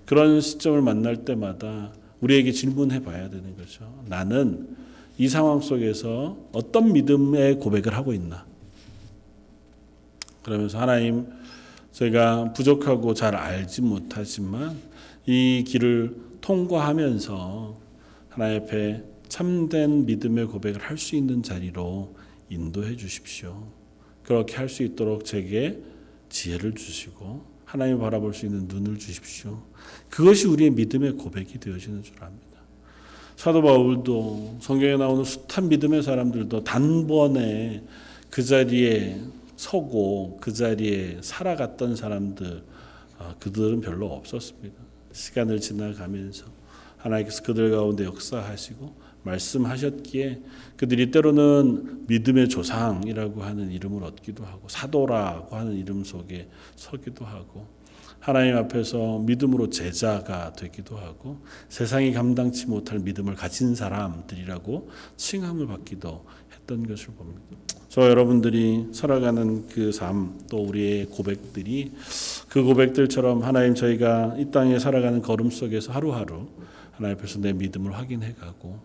그런 0.06 0.40
시점을 0.40 0.82
만날 0.82 1.26
때마다 1.26 1.92
우리에게 2.22 2.52
질문해 2.52 3.04
봐야 3.04 3.30
되는 3.30 3.58
거죠. 3.58 4.04
나는 4.08 4.76
이 5.18 5.28
상황 5.28 5.62
속에서 5.62 6.38
어떤 6.52 6.94
믿음의 6.94 7.60
고백을 7.60 7.96
하고 7.96 8.14
있나? 8.14 8.46
그러면서 10.44 10.80
하나님 10.80 11.28
제가 11.92 12.54
부족하고 12.54 13.14
잘 13.14 13.36
알지 13.36 13.82
못하지만 13.82 14.78
이 15.26 15.64
길을 15.66 16.16
통과하면서 16.42 17.76
하나님 18.30 18.62
앞에 18.62 19.04
참된 19.28 20.06
믿음의 20.06 20.46
고백을 20.48 20.82
할 20.82 20.98
수 20.98 21.16
있는 21.16 21.42
자리로 21.42 22.15
인도해 22.50 22.96
주십시오. 22.96 23.68
그렇게 24.24 24.56
할 24.56 24.70
수 24.70 24.84
있도록 24.84 25.26
제게 25.26 25.80
지혜를 26.30 26.74
주시고 26.76 27.46
하나님 27.66 28.00
바라볼 28.00 28.34
수 28.34 28.46
있는 28.46 28.68
눈을 28.68 28.98
주십시오. 29.00 29.62
그것이 30.10 30.48
우리의 30.48 30.72
믿음의 30.72 31.14
고백이 31.14 31.60
되어지는 31.60 32.04
줄 32.04 32.16
압니다. 32.22 32.46
사도 33.36 33.62
바울도 33.62 34.60
성경에 34.62 34.98
나오는 34.98 35.24
숱한 35.24 35.68
믿음의 35.70 36.04
사람들도 36.04 36.64
단번에 36.64 37.84
그 38.30 38.44
자리에 38.44 39.20
서고 39.56 40.38
그 40.42 40.54
자리에 40.54 41.20
살아갔던 41.22 41.96
사람들 41.96 42.64
아, 43.18 43.36
그들은 43.40 43.82
별로 43.82 44.08
없었습니다. 44.08 44.76
시간을 45.14 45.60
지나가면서 45.60 46.46
하나님께서 46.98 47.44
그들 47.44 47.72
가운데 47.72 48.04
역사하시고 48.04 49.05
말씀하셨기에 49.26 50.42
그들이 50.78 51.12
때로는 51.12 52.06
믿음의 52.08 52.50
조상이라고 52.50 53.44
하는 53.44 53.72
이름을 53.72 54.04
얻기도 54.04 54.46
하고 54.46 54.68
사도라고 54.70 55.56
하는 55.56 55.74
이름 55.74 56.04
속에 56.04 56.48
서기도 56.76 57.26
하고 57.26 57.68
하나님 58.20 58.58
앞에서 58.58 59.20
믿음으로 59.20 59.70
제자가 59.70 60.54
되기도 60.54 60.98
하고 60.98 61.38
세상이 61.70 62.12
감당치 62.14 62.66
못할 62.68 63.00
믿음을 63.00 63.36
가진 63.36 63.76
사람들이라고 63.76 64.90
칭함을 65.18 65.68
받기도 65.68 66.26
했던 66.54 66.88
것을 66.88 67.10
봅니다. 67.14 67.42
저 67.90 68.10
여러분들이 68.10 68.90
살아가는 68.94 69.68
그 69.68 69.92
삶 69.92 70.38
또 70.50 70.64
우리의 70.64 71.06
고백들이 71.06 71.92
그 72.50 72.64
고백들처럼 72.64 73.44
하나님 73.44 73.76
저희가 73.76 74.36
이 74.38 74.50
땅에 74.52 74.80
살아가는 74.80 75.22
걸음 75.22 75.50
속에서 75.50 75.94
하루하루 75.94 76.48
하나님 76.92 77.18
앞에서 77.18 77.40
내 77.40 77.54
믿음을 77.54 77.94
확인해 77.94 78.34
가고 78.34 78.80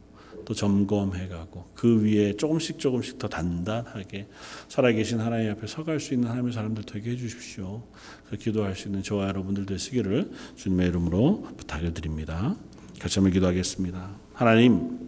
또 0.50 0.54
점검해 0.54 1.28
가고 1.28 1.64
그 1.76 2.02
위에 2.02 2.36
조금씩 2.36 2.80
조금씩 2.80 3.20
더 3.20 3.28
단단하게 3.28 4.26
살아계신 4.66 5.20
하나님 5.20 5.52
앞에 5.52 5.68
서갈 5.68 6.00
수 6.00 6.12
있는 6.12 6.28
하나님의 6.28 6.52
사람들 6.52 6.82
되게 6.82 7.12
해 7.12 7.16
주십시오. 7.16 7.84
그 8.28 8.36
기도할 8.36 8.74
수 8.74 8.88
있는 8.88 9.04
저와 9.04 9.28
여러분들 9.28 9.64
되시기를 9.64 10.32
주님의 10.56 10.88
이름으로 10.88 11.46
부탁을 11.56 11.94
드립니다. 11.94 12.56
같이 12.98 13.20
한번 13.20 13.32
기도하겠습니다. 13.32 14.10
하나님 14.32 14.98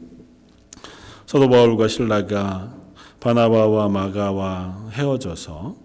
사도 1.26 1.51
바울과 1.51 1.88
신라가 1.88 2.78
바나바와 3.18 3.88
마가와 3.88 4.90
헤어져서 4.93 5.76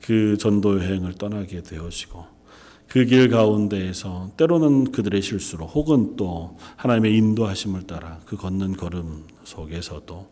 그 0.00 0.36
전도 0.36 0.82
여행을 0.82 1.12
떠나게 1.14 1.62
되어지고 1.62 2.35
그 2.88 3.04
길 3.04 3.28
가운데에서 3.28 4.30
때로는 4.36 4.92
그들의 4.92 5.20
실수로 5.20 5.66
혹은 5.66 6.16
또 6.16 6.56
하나님의 6.76 7.16
인도하심을 7.16 7.82
따라 7.82 8.20
그 8.26 8.36
걷는 8.36 8.76
걸음 8.76 9.24
속에서도 9.44 10.26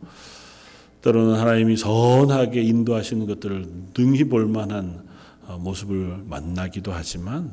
때로는 1.02 1.34
하나님이 1.34 1.76
선하게 1.76 2.62
인도하시는 2.62 3.26
것들을 3.26 3.66
능히 3.96 4.24
볼 4.24 4.46
만한 4.46 5.04
어, 5.46 5.58
모습을 5.58 6.24
만나기도 6.26 6.92
하지만 6.92 7.52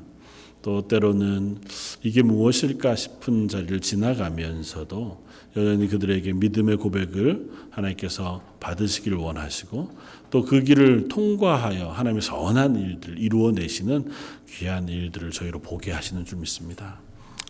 또 0.62 0.88
때로는 0.88 1.58
이게 2.04 2.22
무엇일까 2.22 2.96
싶은 2.96 3.48
자리를 3.50 3.82
지나가면서도 3.82 5.31
여전히 5.56 5.88
그들에게 5.88 6.32
믿음의 6.34 6.78
고백을 6.78 7.50
하나님께서 7.72 8.42
받으시기를 8.60 9.18
원하시고 9.18 9.90
또 10.30 10.46
그 10.46 10.64
길을 10.64 11.08
통과하여 11.10 11.90
하나님의 11.90 12.22
선한 12.22 12.76
일들 12.78 13.20
이루어내시는 13.20 14.10
귀한 14.50 14.88
일들을 14.88 15.32
저희로 15.32 15.60
보게 15.60 15.92
하시는 15.92 16.24
줄 16.26 16.40
믿습니다. 16.40 17.00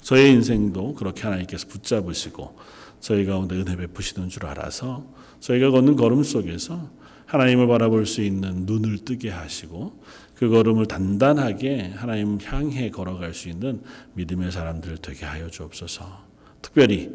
저의 0.01 0.31
인생도 0.31 0.95
그렇게 0.95 1.23
하나님께서 1.23 1.67
붙잡으시고 1.67 2.57
저희 2.99 3.25
가운데 3.25 3.55
은혜 3.55 3.75
베푸시는 3.75 4.29
줄 4.29 4.45
알아서 4.45 5.05
저희가 5.39 5.69
걷는 5.71 5.95
걸음 5.95 6.23
속에서 6.23 6.89
하나님을 7.27 7.67
바라볼 7.67 8.05
수 8.05 8.21
있는 8.21 8.65
눈을 8.65 8.99
뜨게 8.99 9.29
하시고 9.29 10.03
그 10.35 10.49
걸음을 10.49 10.87
단단하게 10.87 11.93
하나님 11.95 12.39
향해 12.43 12.89
걸어갈 12.89 13.33
수 13.33 13.47
있는 13.47 13.81
믿음의 14.15 14.51
사람들 14.51 14.97
되게 14.97 15.25
하여 15.25 15.49
주옵소서. 15.49 16.23
특별히 16.61 17.11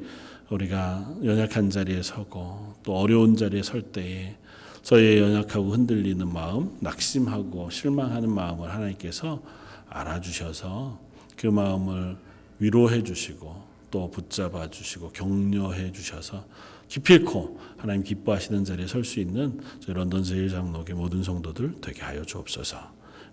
우리가 0.50 1.16
연약한 1.24 1.70
자리에 1.70 2.02
서고 2.02 2.74
또 2.82 2.96
어려운 2.96 3.36
자리에 3.36 3.62
설 3.62 3.82
때에 3.82 4.36
저희의 4.82 5.20
연약하고 5.20 5.72
흔들리는 5.72 6.32
마음, 6.32 6.76
낙심하고 6.80 7.70
실망하는 7.70 8.30
마음을 8.30 8.72
하나님께서 8.72 9.42
알아주셔서 9.88 11.00
그 11.36 11.48
마음을 11.48 12.16
위로해 12.60 13.02
주시고 13.02 13.64
또 13.90 14.10
붙잡아 14.10 14.70
주시고 14.70 15.10
격려해 15.10 15.90
주셔서 15.92 16.44
기필코 16.88 17.58
하나님 17.76 18.04
기뻐하시는 18.04 18.64
자리에 18.64 18.86
설 18.86 19.04
수 19.04 19.18
있는 19.18 19.60
저희 19.80 19.94
런던 19.94 20.22
제일장로교 20.22 20.94
모든 20.94 21.22
성도들 21.22 21.80
되게 21.80 22.02
하여 22.02 22.22
주옵소서. 22.22 22.78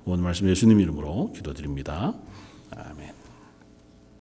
오늘 0.06 0.24
말씀 0.24 0.50
예수님 0.50 0.80
이름으로 0.80 1.32
기도드립니다. 1.34 2.14
아멘. 2.72 3.13